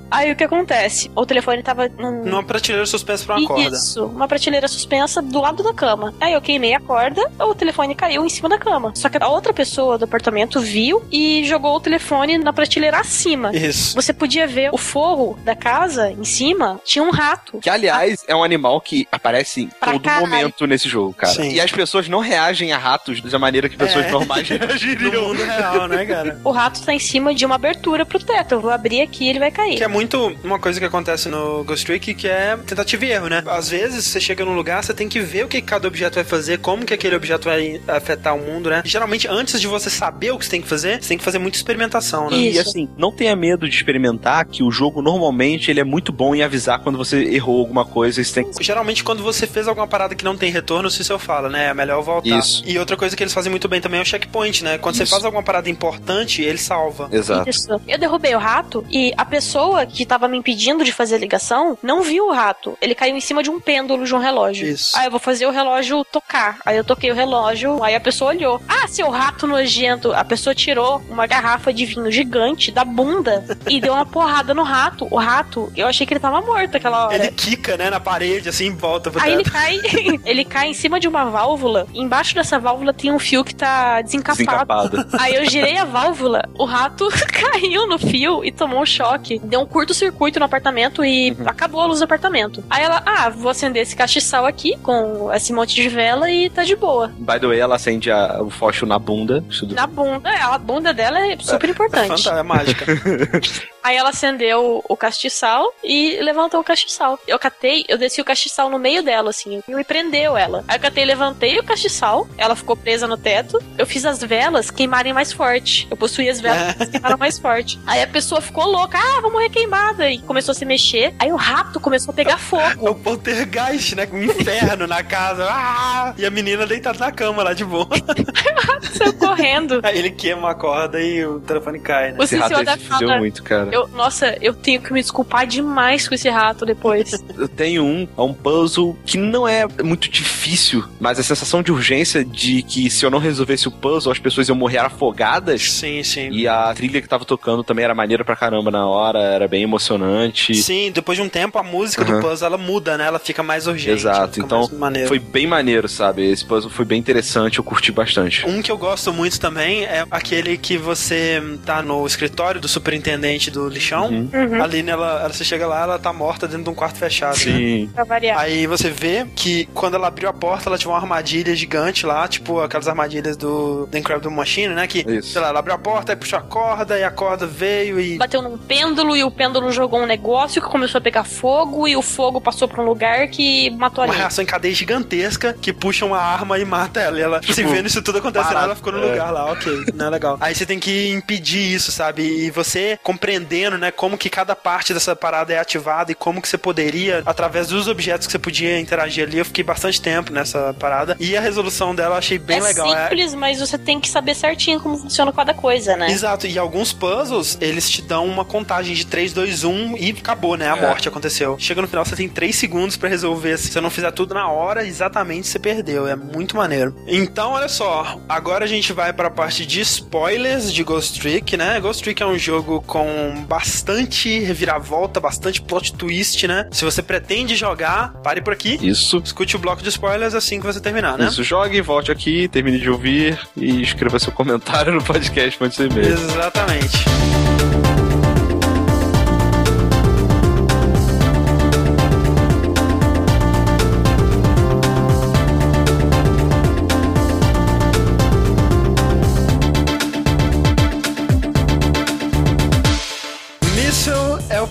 [0.10, 1.12] Aí o que acontece?
[1.16, 2.24] O telefone tava num...
[2.24, 3.76] numa prateleira suspensa pra uma corda.
[3.76, 6.14] Isso, uma prateleira suspensa do lado da cama.
[6.22, 8.92] Aí eu queimei a corda, o telefone caiu em cima da cama.
[8.96, 13.56] Só que a outra pessoa do apartamento viu e jogou o telefone na prateleira acima.
[13.56, 13.96] Isso.
[13.96, 17.60] Você podia ver o forro da casa em cima, tinha um rato.
[17.60, 20.28] Que, aliás, é um animal que aparece em Pra todo caralho.
[20.28, 21.34] momento nesse jogo, cara.
[21.34, 21.52] Sim.
[21.52, 24.12] E as pessoas não reagem a ratos da maneira que pessoas É.
[24.12, 25.28] normais No reagiriam.
[25.30, 26.40] mundo real, né, cara?
[26.44, 28.56] O rato tá em cima de uma abertura pro teto.
[28.56, 29.78] Eu vou abrir aqui e ele vai cair.
[29.78, 33.28] Que é muito uma coisa que acontece no Ghost Trick, que é tentativa e erro,
[33.28, 33.44] né?
[33.48, 36.24] Às vezes, você chega num lugar, você tem que ver o que cada objeto vai
[36.24, 38.82] fazer, como que aquele objeto vai afetar o mundo, né?
[38.86, 41.24] E, geralmente, antes de você saber o que você tem que fazer, você tem que
[41.24, 42.38] fazer muita experimentação, né?
[42.38, 42.62] E Isso.
[42.62, 46.42] assim, não tenha medo de experimentar, que o jogo normalmente ele é muito bom em
[46.42, 48.22] avisar quando você errou alguma coisa.
[48.22, 48.64] e Você tem que...
[48.64, 51.68] Geralmente, quando você fez alguma parada que não tem retorno, o Cecil fala, né?
[51.68, 52.40] É melhor voltar.
[52.40, 52.64] Isso.
[52.66, 54.78] E outra coisa que eles fazem muito bem também é o checkpoint, né?
[54.78, 55.12] Quando você Isso.
[55.12, 57.10] faz alguma parada importante, ele salva.
[57.12, 57.50] Exato.
[57.50, 57.68] Isso.
[57.88, 61.78] Eu derrubei o rato e a pessoa que tava me impedindo de fazer a ligação
[61.82, 62.78] não viu o rato.
[62.82, 64.68] Ele caiu em cima de um pêndulo de um relógio.
[64.68, 64.98] Isso.
[64.98, 66.60] Aí eu vou fazer o relógio tocar.
[66.66, 68.62] Aí eu toquei o relógio, aí a pessoa olhou.
[68.68, 70.14] Ah, seu rato nojento.
[70.14, 74.64] A pessoa tirou uma garrafa de vinho gigante da bunda e deu uma porrada no
[74.64, 75.08] rato.
[75.12, 77.16] O rato, eu achei que ele tava morto aquela hora.
[77.16, 79.80] Ele quica, né, na parede, assim, e volta pro Aí ele cai,
[80.26, 81.86] ele cai em cima de uma válvula.
[81.94, 84.90] e Embaixo dessa válvula tem um fio que tá desencapado.
[84.90, 85.08] Desencapado.
[85.22, 89.40] Aí eu girei a válvula, o rato caiu no fio e tomou um choque.
[89.44, 91.48] Deu um curto-circuito no apartamento e Uhum.
[91.48, 92.64] acabou a luz do apartamento.
[92.70, 96.64] Aí ela, ah, vou acender esse castiçal aqui com esse monte de vela e tá
[96.64, 97.08] de boa.
[97.18, 99.44] By the way, ela acende a- o fósforo na bunda.
[99.50, 102.24] Isso Na bunda, é, a bunda dela é super importante.
[102.24, 102.86] Fanta- é mágica.
[103.84, 107.20] Aí ela acendeu o castiçal e levantou o castiçal.
[107.28, 110.64] Eu catei, eu desci o castiçal no meio dela, assim, e prendeu ela.
[110.68, 113.62] Aí eu catei, levantei o castiçal, ela ficou presa no teto.
[113.78, 115.88] Eu fiz as velas queimarem mais forte.
[115.92, 117.80] Eu possuí as velas que queimaram mais forte.
[117.86, 120.10] Aí a pessoa ficou louca, ah, vou morrer queimada.
[120.10, 121.14] E começou a se mexer.
[121.20, 122.96] Aí o rato começou a pegar É o fogo.
[122.96, 124.08] poltergeist, né?
[124.08, 125.46] Com um inferno na casa.
[125.48, 126.12] Ah!
[126.18, 127.88] E a menina deitada na cama lá de boa.
[128.98, 129.80] Saiu correndo.
[129.84, 132.18] Aí ele queima a corda e o telefone cai, né?
[132.20, 133.18] O Esse rato aí da fala.
[133.18, 133.70] muito, cara.
[133.72, 137.24] Eu, nossa, eu tenho que me desculpar demais com esse rato depois.
[137.38, 141.72] Eu tenho um, é um puzzle que não é muito difícil, mas a sensação de
[141.72, 145.72] urgência de que se eu não resolvesse o puzzle, as pessoas iam morrer afogadas.
[145.72, 146.30] Sim, sim.
[146.32, 149.64] E a trilha que tava tocando também era maneira pra caramba na hora, era bem
[149.64, 150.54] emocionante.
[150.56, 152.20] Sim, depois de um tempo a música Uhum.
[152.20, 153.06] do puzzle ela muda, né?
[153.08, 153.92] Ela fica mais urgente.
[154.02, 154.68] Exato, então
[155.08, 156.30] foi bem maneiro, sabe?
[156.30, 158.46] Esse puzzle foi bem interessante, eu curti bastante.
[158.48, 163.50] Um que eu gosto muito também é aquele que você tá no escritório do superintendente
[163.52, 164.08] do lixão.
[164.10, 164.30] Uhum.
[164.34, 167.36] Uhum, Ali nela, ela, você chega lá, ela tá morta dentro de um quarto fechado.
[167.36, 167.44] Né?
[167.44, 167.90] Sim.
[167.94, 168.40] pra variar.
[168.40, 172.28] Aí você vê que quando ela abriu a porta, ela tinha uma armadilha gigante lá,
[172.28, 174.88] tipo aquelas armadilhas do The Incredible Machine, né?
[174.88, 175.30] Que, Isso.
[175.34, 178.18] sei lá, ela abriu a porta, aí puxou a corda, e a corda veio e.
[178.18, 181.96] bateu num pêndulo e o pêndulo jogou um negócio que começou a pegar fogo e
[181.96, 185.72] o fogo passou pra um lugar que matou a Uma reação em cadeia gigantesca que
[185.74, 187.18] puxa uma arma e mata ela.
[187.20, 189.12] E ela, tipo, se vendo isso tudo acontecendo, ela ficou no É.
[189.12, 190.25] lugar lá, ok, não é legal.
[190.40, 192.24] Aí você tem que impedir isso, sabe?
[192.24, 196.48] E você compreendendo, né, como que cada parte dessa parada é ativada e como que
[196.48, 200.74] você poderia, através dos objetos que você podia interagir ali, eu fiquei bastante tempo nessa
[200.80, 201.16] parada.
[201.20, 202.94] E a resolução dela eu achei bem é legal.
[202.96, 206.10] É- simples, mas você tem que saber certinho como funciona cada coisa, né?
[206.12, 210.56] Exato, e alguns puzzles, eles te dão uma contagem de 3, 2, 1 e acabou,
[210.58, 210.70] né?
[210.72, 210.82] A É.
[210.82, 211.56] morte aconteceu.
[211.60, 213.58] Chega no final, você tem 3 segundos pra resolver.
[213.58, 216.08] Se você não fizer tudo na hora, exatamente você perdeu.
[216.08, 216.96] É muito maneiro.
[217.08, 221.80] Então, olha só, agora a gente vai pra parte de spoilers de Ghost Trick, né?
[221.80, 226.68] Ghost Trick é um jogo com bastante reviravolta, bastante plot twist, né?
[226.72, 228.78] Se você pretende jogar, pare por aqui.
[228.82, 229.22] Isso.
[229.24, 231.28] Escute o bloco de spoilers assim que você terminar, né?
[231.28, 235.88] Isso, jogue, volte aqui, termine de ouvir e escreva seu comentário no podcast, mande seu
[235.88, 236.08] e-mail.
[236.14, 237.85] Exatamente.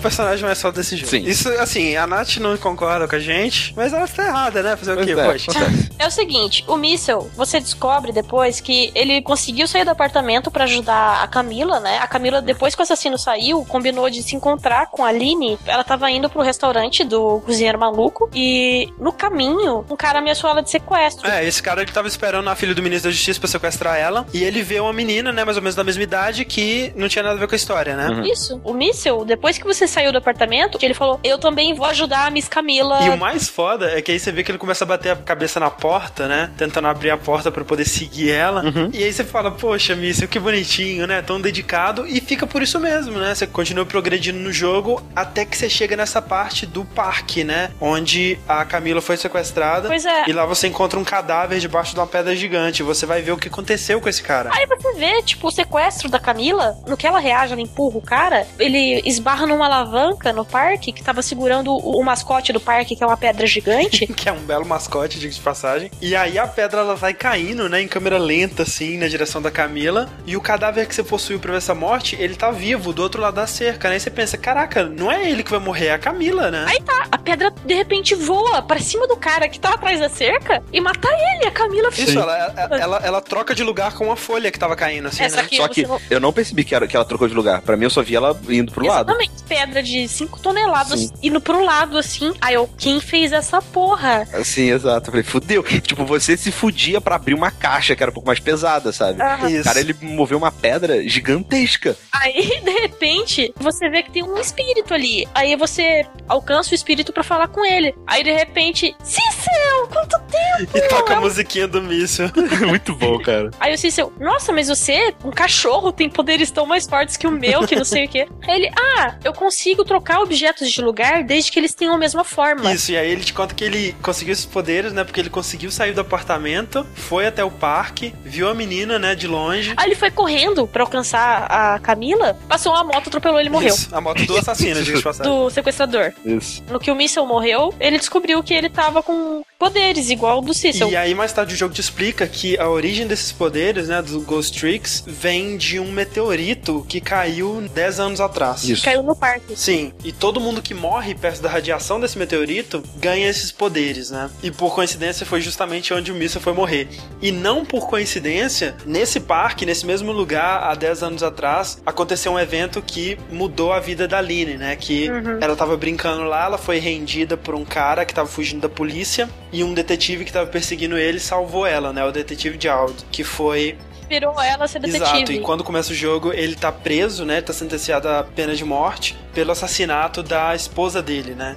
[0.09, 1.09] Personagem mais foda desse jogo.
[1.09, 1.23] Sim.
[1.23, 4.75] Isso, assim, a Nath não concorda com a gente, mas ela está errada, né?
[4.75, 5.51] Fazer pois o quê, é, poxa?
[5.97, 10.65] É o seguinte, o Míssel, você descobre depois que ele conseguiu sair do apartamento para
[10.65, 11.99] ajudar a Camila, né?
[11.99, 15.57] A Camila, depois que o assassino saiu, combinou de se encontrar com a Aline.
[15.65, 20.61] Ela tava indo pro restaurante do cozinheiro maluco e no caminho, um cara ameaçou ela
[20.61, 21.27] de sequestro.
[21.27, 24.25] É, esse cara ele tava esperando a filha do ministro da Justiça pra sequestrar ela
[24.33, 27.23] e ele vê uma menina, né, mais ou menos da mesma idade, que não tinha
[27.23, 28.09] nada a ver com a história, né?
[28.09, 28.23] Uhum.
[28.23, 28.61] Isso.
[28.63, 32.29] O Míssel, depois que você saiu do apartamento, ele falou: Eu também vou ajudar a
[32.29, 33.01] Miss Camila.
[33.03, 35.15] E o mais foda é que aí você vê que ele começa a bater a
[35.15, 36.51] cabeça na porta, né?
[36.57, 38.63] Tentando abrir a porta para poder seguir ela.
[38.63, 38.89] Uhum.
[38.93, 41.21] E aí você fala: Poxa, Míssel, que bonitinho, né?
[41.21, 42.05] Tão dedicado.
[42.05, 43.33] E fica por isso mesmo, né?
[43.33, 47.71] Você continua progredindo no jogo até que você chega nessa parte do parque, né?
[47.79, 49.87] Onde a Camila foi sequestrada.
[49.87, 50.29] Pois é.
[50.29, 52.83] E lá você encontra um cadáver debaixo de uma pedra gigante.
[52.83, 54.49] Você vai ver o que aconteceu com esse cara.
[54.53, 58.01] Aí você vê, tipo, o sequestro da Camila, no que ela reage, ela empurra o
[58.01, 59.84] cara, ele esbarra numa alavanca
[60.33, 64.07] no parque que tava segurando o, o mascote do parque, que é uma pedra gigante.
[64.13, 65.91] que é um belo mascote, diga de passagem.
[66.01, 69.51] E aí a pedra ela vai caindo, né, em câmera lenta, assim, na direção da
[69.51, 70.09] Camila.
[70.25, 73.21] E o cadáver que você possuiu pra ver essa morte, ele tá vivo do outro
[73.21, 73.97] lado da cerca, né?
[73.97, 76.65] E você pensa, caraca, não é ele que vai morrer, é a Camila, né?
[76.67, 80.09] Aí tá, a pedra de repente voa pra cima do cara que tá atrás da
[80.09, 81.89] cerca e mata ele, a Camila.
[81.89, 85.23] Isso, ela, ela, ela, ela, troca de lugar com a folha que tava caindo, assim,
[85.23, 85.47] Essa né?
[85.51, 85.99] Só que não...
[86.09, 87.61] eu não percebi que, era, que ela trocou de lugar.
[87.61, 88.87] Pra mim, eu só vi ela indo pro Exatamente.
[88.87, 89.09] lado.
[89.11, 89.43] Exatamente,
[89.75, 91.11] pedra de 5 toneladas Sim.
[91.21, 92.33] indo pro lado, assim.
[92.39, 94.25] Aí eu, quem fez essa porra?
[94.43, 95.07] Sim, exato.
[95.07, 95.63] Eu falei, fudeu.
[95.81, 99.21] tipo, você se fudia para abrir uma caixa que era um pouco mais pesada, sabe?
[99.21, 99.59] Uhum.
[99.59, 101.97] O cara, ele moveu uma pedra gigantesca.
[102.11, 105.27] Aí, de repente, você vê que tem um espírito ali.
[105.33, 107.93] Aí você alcança o espírito para falar com ele.
[108.07, 110.77] Aí, de repente, Cícero, quanto tempo!
[110.77, 112.31] E toca a musiquinha do míssil.
[112.67, 113.51] Muito bom, cara.
[113.59, 117.31] Aí o Cícero, nossa, mas você, um cachorro, tem poderes tão mais fortes que o
[117.31, 118.27] meu, que não sei o quê.
[118.47, 119.54] Aí ele, ah, eu consigo
[119.85, 122.73] trocar objetos de lugar desde que eles tenham a mesma forma.
[122.73, 125.03] Isso, e aí ele te conta que ele conseguiu esses poderes, né?
[125.03, 129.27] Porque ele conseguiu sair do apartamento, foi até o parque, viu a menina, né, de
[129.27, 129.73] longe.
[129.77, 133.73] Aí ele foi correndo para alcançar a Camila, passou uma moto, atropelou ele morreu.
[133.73, 135.31] Isso, a moto do assassino, diga de passagem.
[135.31, 136.13] Do sequestrador.
[136.23, 136.63] Isso.
[136.69, 140.89] No que o Missile morreu, ele descobriu que ele tava com poderes, igual do Cecil.
[140.89, 144.21] E aí mais tarde o jogo te explica que a origem desses poderes, né, do
[144.21, 148.63] Ghost Tricks, vem de um meteorito que caiu 10 anos atrás.
[148.63, 148.83] Isso.
[148.83, 149.55] Caiu no parque.
[149.55, 154.29] Sim, e todo mundo que morre perto da radiação desse meteorito ganha esses poderes, né?
[154.43, 156.87] E por coincidência foi justamente onde o Missa foi morrer.
[157.21, 162.39] E não por coincidência, nesse parque, nesse mesmo lugar, há 10 anos atrás, aconteceu um
[162.39, 164.75] evento que mudou a vida da Lynn, né?
[164.75, 165.39] Que uhum.
[165.41, 169.29] ela tava brincando lá, ela foi rendida por um cara que tava fugindo da polícia
[169.55, 172.03] e um detetive que tava perseguindo ele salvou ela, né?
[172.03, 175.03] O detetive Jald, que foi inspirou ela a ser detetive.
[175.03, 177.37] Exato, e quando começa o jogo, ele tá preso, né?
[177.37, 181.55] Ele tá sentenciado à pena de morte pelo assassinato da esposa dele, né?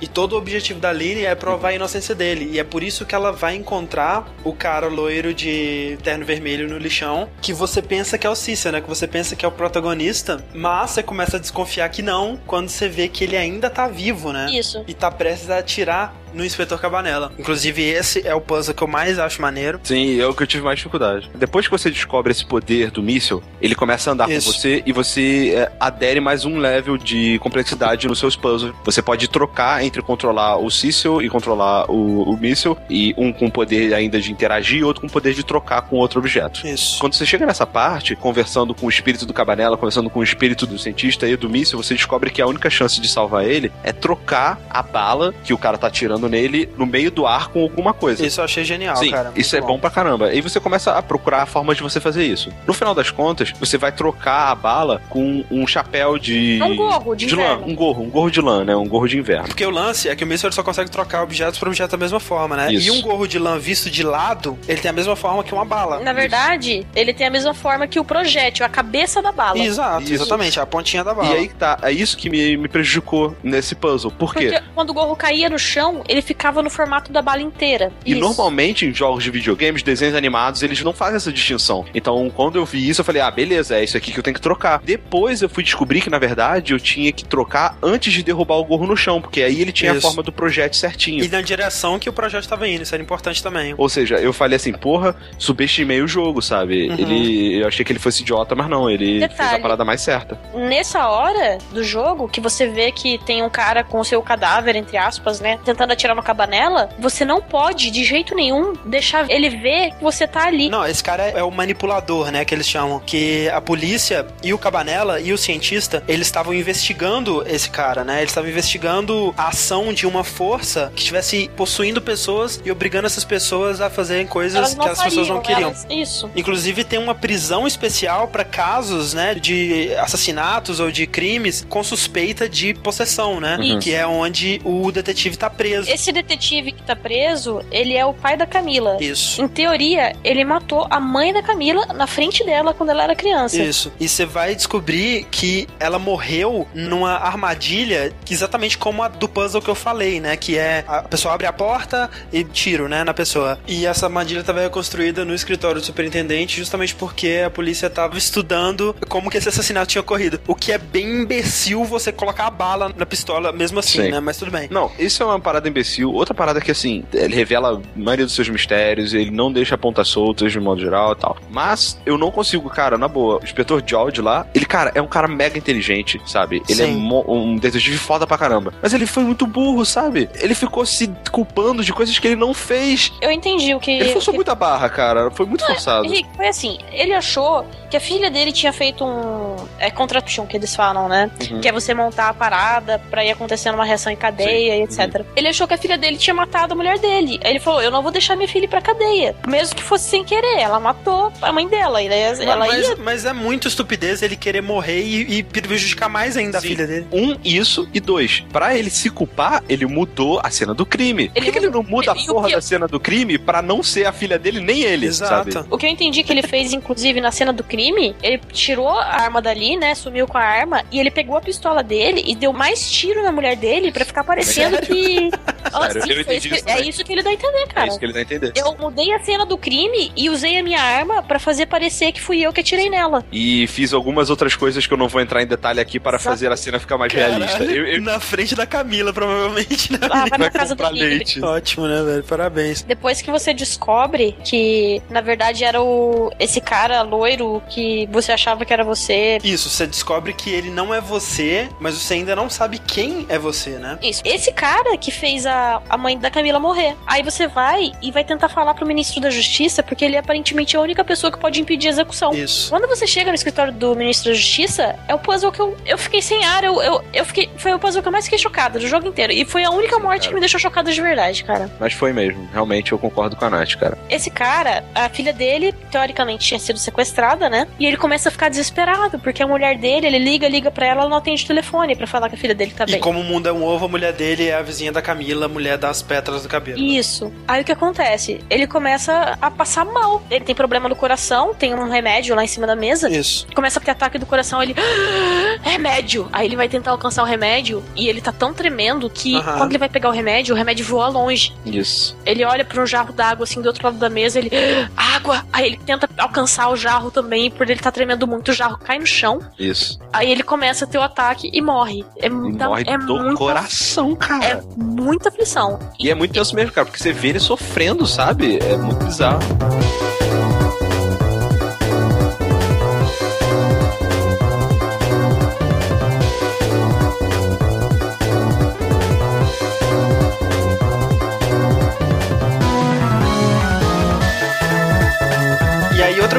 [0.00, 2.50] E todo o objetivo da Lily é provar a inocência dele.
[2.52, 6.78] E é por isso que ela vai encontrar o cara loiro de terno vermelho no
[6.78, 8.82] lixão, que você pensa que é o Cícero, né?
[8.82, 12.68] Que você pensa que é o protagonista, mas você começa a desconfiar que não, quando
[12.68, 14.50] você vê que ele ainda tá vivo, né?
[14.52, 14.84] Isso.
[14.86, 17.32] E tá prestes a atirar no Inspetor Cabanela.
[17.38, 19.80] Inclusive, esse é o puzzle que eu mais acho maneiro.
[19.82, 21.30] Sim, é o que eu tive mais dificuldade.
[21.34, 24.46] Depois que você descobre esse poder do míssil, ele começa a andar Isso.
[24.46, 28.74] com você e você é, adere mais um level de complexidade nos seus puzzles.
[28.84, 33.48] Você pode trocar entre controlar o Cecil e controlar o, o míssil, e um com
[33.48, 36.66] poder ainda de interagir e outro com poder de trocar com outro objeto.
[36.66, 36.98] Isso.
[36.98, 40.66] Quando você chega nessa parte, conversando com o espírito do Cabanela, conversando com o espírito
[40.66, 43.92] do cientista e do míssil, você descobre que a única chance de salvar ele é
[43.92, 47.92] trocar a bala que o cara tá tirando nele no meio do ar com alguma
[47.92, 48.24] coisa.
[48.24, 49.32] Isso eu achei genial, Sim, cara.
[49.36, 49.68] Isso é bom.
[49.68, 50.32] bom pra caramba.
[50.32, 52.50] E você começa a procurar a forma de você fazer isso.
[52.66, 56.60] No final das contas, você vai trocar a bala com um chapéu de.
[56.62, 57.58] Um gorro de, de lã.
[57.58, 58.76] Um gorro, um gorro de lã, né?
[58.76, 59.46] Um gorro de inverno.
[59.46, 62.20] Porque o lance é que o míssil só consegue trocar objetos por objeto da mesma
[62.20, 62.72] forma, né?
[62.72, 62.88] Isso.
[62.88, 65.64] E um gorro de lã visto de lado, ele tem a mesma forma que uma
[65.64, 66.00] bala.
[66.00, 66.86] Na verdade, isso.
[66.94, 69.58] ele tem a mesma forma que o projétil, a cabeça da bala.
[69.58, 70.14] Exato, isso.
[70.14, 71.28] exatamente, a pontinha da bala.
[71.28, 74.10] E aí tá, é isso que me, me prejudicou nesse puzzle.
[74.10, 74.50] Por quê?
[74.50, 77.92] Porque quando o gorro caía no chão, ele ficava no formato da bala inteira.
[78.06, 78.20] E isso.
[78.20, 81.84] normalmente em jogos de videogames, desenhos animados, eles não fazem essa distinção.
[81.92, 84.34] Então, quando eu vi isso, eu falei, ah, beleza, é isso aqui que eu tenho
[84.34, 84.80] que trocar.
[84.82, 88.64] Depois eu fui descobrir que, na verdade, eu tinha que trocar antes de derrubar o
[88.64, 90.06] gorro no chão, porque aí ele tinha isso.
[90.06, 91.24] a forma do projeto certinho.
[91.24, 93.74] E na direção que o projeto estava indo, isso era importante também.
[93.76, 96.88] Ou seja, eu falei assim, porra, subestimei o jogo, sabe?
[96.90, 96.96] Uhum.
[96.96, 100.00] Ele, eu achei que ele fosse idiota, mas não, ele Detalhe, fez a parada mais
[100.00, 100.38] certa.
[100.54, 104.76] Nessa hora do jogo, que você vê que tem um cara com o seu cadáver,
[104.76, 109.28] entre aspas, né, tentando atirar atirar no cabanela, você não pode, de jeito nenhum, deixar
[109.30, 110.68] ele ver que você tá ali.
[110.68, 113.00] Não, esse cara é o manipulador, né, que eles chamam.
[113.00, 118.18] Que a polícia e o cabanela e o cientista, eles estavam investigando esse cara, né?
[118.18, 123.24] Eles estavam investigando a ação de uma força que estivesse possuindo pessoas e obrigando essas
[123.24, 125.70] pessoas a fazerem coisas que as pessoas não queriam.
[125.70, 126.30] Elas, isso.
[126.36, 132.48] Inclusive tem uma prisão especial para casos, né, de assassinatos ou de crimes com suspeita
[132.48, 133.56] de possessão, né?
[133.58, 133.78] Uhum.
[133.78, 135.83] Que é onde o detetive tá preso.
[135.88, 138.96] Esse detetive que tá preso, ele é o pai da Camila.
[139.00, 139.42] Isso.
[139.42, 143.62] Em teoria, ele matou a mãe da Camila na frente dela quando ela era criança.
[143.62, 143.92] Isso.
[143.98, 149.70] E você vai descobrir que ela morreu numa armadilha exatamente como a do puzzle que
[149.70, 150.36] eu falei, né?
[150.36, 153.58] Que é a pessoa abre a porta e tiro, né, na pessoa.
[153.66, 158.94] E essa armadilha estava construída no escritório do superintendente justamente porque a polícia estava estudando
[159.08, 160.40] como que esse assassinato tinha ocorrido.
[160.46, 164.10] O que é bem imbecil você colocar a bala na pistola mesmo assim, Sim.
[164.10, 164.20] né?
[164.20, 164.68] Mas tudo bem.
[164.70, 166.12] Não, isso é uma parada imbecil.
[166.12, 170.08] Outra parada que, assim, ele revela a maioria dos seus mistérios, ele não deixa pontas
[170.08, 171.36] soltas de modo geral e tal.
[171.50, 173.40] Mas eu não consigo, cara, na boa.
[173.40, 176.62] O inspetor George lá, ele, cara, é um cara mega inteligente, sabe?
[176.68, 177.10] Ele é Sim.
[177.10, 178.72] é um detetive foda pra caramba.
[178.80, 180.28] Mas ele foi muito burro, sabe?
[180.34, 183.12] Ele ficou se culpando de coisas que ele não fez.
[183.20, 183.90] Eu entendi o que.
[183.90, 184.38] Ele forçou que...
[184.38, 185.30] muita barra, cara.
[185.30, 186.06] Foi muito não, forçado.
[186.06, 189.56] Henrique, foi assim: ele achou que a filha dele tinha feito um.
[189.78, 191.30] É contraption que eles falam, né?
[191.50, 191.60] Uhum.
[191.60, 194.80] Que é você montar a parada pra ir acontecendo uma reação em cadeia Sim.
[194.80, 195.20] e etc.
[195.20, 195.24] Uhum.
[195.36, 197.40] Ele achou que a filha dele tinha matado a mulher dele.
[197.42, 199.34] Aí ele falou: Eu não vou deixar minha filha ir pra cadeia.
[199.46, 200.60] Mesmo que fosse sem querer.
[200.60, 202.02] Ela matou a mãe dela.
[202.02, 202.96] E daí ela mas, ia...
[202.96, 206.66] mas é muito estupidez ele querer morrer e, e prejudicar mais ainda Sim.
[206.66, 207.06] a filha dele.
[207.12, 207.88] Um, isso.
[207.92, 211.30] E dois, pra ele se culpar, ele mudou a cena do crime.
[211.34, 214.06] Ele Por que, ele não muda a porra da cena do crime pra não ser
[214.06, 215.06] a filha dele nem ele?
[215.06, 215.52] Exato.
[215.52, 215.68] Sabe?
[215.70, 219.22] O que eu entendi que ele fez, inclusive, na cena do crime, ele tirou a
[219.22, 219.94] arma dali, né?
[219.94, 223.32] Sumiu com a arma e ele pegou a pistola dele e deu mais tiro na
[223.32, 224.86] mulher dele pra ficar parecendo Sério?
[224.86, 225.30] que.
[225.70, 226.02] Sério?
[226.02, 227.86] Oh, sim, eu entendi isso é isso que ele dá a entender, cara.
[227.86, 228.52] É isso que ele dá a entender.
[228.56, 232.20] Eu mudei a cena do crime e usei a minha arma para fazer parecer que
[232.20, 233.24] fui eu que atirei nela.
[233.32, 236.30] E fiz algumas outras coisas que eu não vou entrar em detalhe aqui para Exato.
[236.36, 237.64] fazer a cena ficar mais Caralho, realista.
[237.64, 238.02] Eu, eu...
[238.02, 239.98] Na frente da Camila, provavelmente, né?
[240.10, 241.42] Ah, vai na casa do leite.
[241.42, 242.24] Ótimo, né, velho?
[242.24, 242.82] Parabéns.
[242.82, 248.64] Depois que você descobre que, na verdade, era o esse cara loiro que você achava
[248.64, 249.38] que era você.
[249.42, 253.38] Isso, você descobre que ele não é você, mas você ainda não sabe quem é
[253.38, 253.98] você, né?
[254.02, 254.22] Isso.
[254.24, 255.53] Esse cara que fez a,
[255.88, 256.96] a mãe da Camila morrer.
[257.06, 260.76] Aí você vai e vai tentar falar pro ministro da Justiça, porque ele é aparentemente
[260.76, 262.32] a única pessoa que pode impedir a execução.
[262.34, 262.70] Isso.
[262.70, 265.98] Quando você chega no escritório do ministro da Justiça, é o puzzle que eu, eu
[265.98, 266.64] fiquei sem ar.
[266.64, 267.50] Eu, eu, eu fiquei.
[267.56, 269.32] Foi o puzzle que eu mais fiquei chocada do jogo inteiro.
[269.32, 270.28] E foi a única morte cara.
[270.28, 271.70] que me deixou chocada de verdade, cara.
[271.78, 272.48] Mas foi mesmo.
[272.52, 273.98] Realmente eu concordo com a Nath, cara.
[274.08, 277.66] Esse cara, a filha dele, teoricamente, tinha sido sequestrada, né?
[277.78, 281.02] E ele começa a ficar desesperado, porque a mulher dele, ele liga, liga pra ela,
[281.02, 282.96] ela não atende o telefone para falar que a filha dele tá bem.
[282.96, 285.43] E como o mundo é um ovo, a mulher dele é a vizinha da Camila,
[285.44, 286.78] a mulher das pétalas do cabelo.
[286.78, 287.32] Isso.
[287.46, 288.40] Aí o que acontece?
[288.50, 290.22] Ele começa a passar mal.
[290.30, 293.10] Ele tem problema no coração, tem um remédio lá em cima da mesa.
[293.10, 293.46] Isso.
[293.54, 294.74] Começa a ter ataque do coração, ele.
[294.76, 296.28] Ah, remédio!
[296.32, 299.78] Aí ele vai tentar alcançar o remédio e ele tá tão tremendo que quando ele
[299.78, 301.54] vai pegar o remédio, o remédio voa longe.
[301.64, 302.16] Isso.
[302.24, 304.50] Ele olha para um jarro d'água assim do outro lado da mesa, ele.
[304.96, 305.44] Ah, água!
[305.52, 308.98] Aí ele tenta alcançar o jarro também, por ele tá tremendo muito, o jarro cai
[308.98, 309.40] no chão.
[309.58, 309.98] Isso.
[310.12, 312.04] Aí ele começa a ter o ataque e morre.
[312.18, 314.44] É, e morre é do muita, coração, cara.
[314.44, 315.78] É muita aflição.
[315.98, 318.58] E é muito tenso mesmo, cara, porque você vê ele sofrendo, sabe?
[318.58, 319.40] É muito bizarro.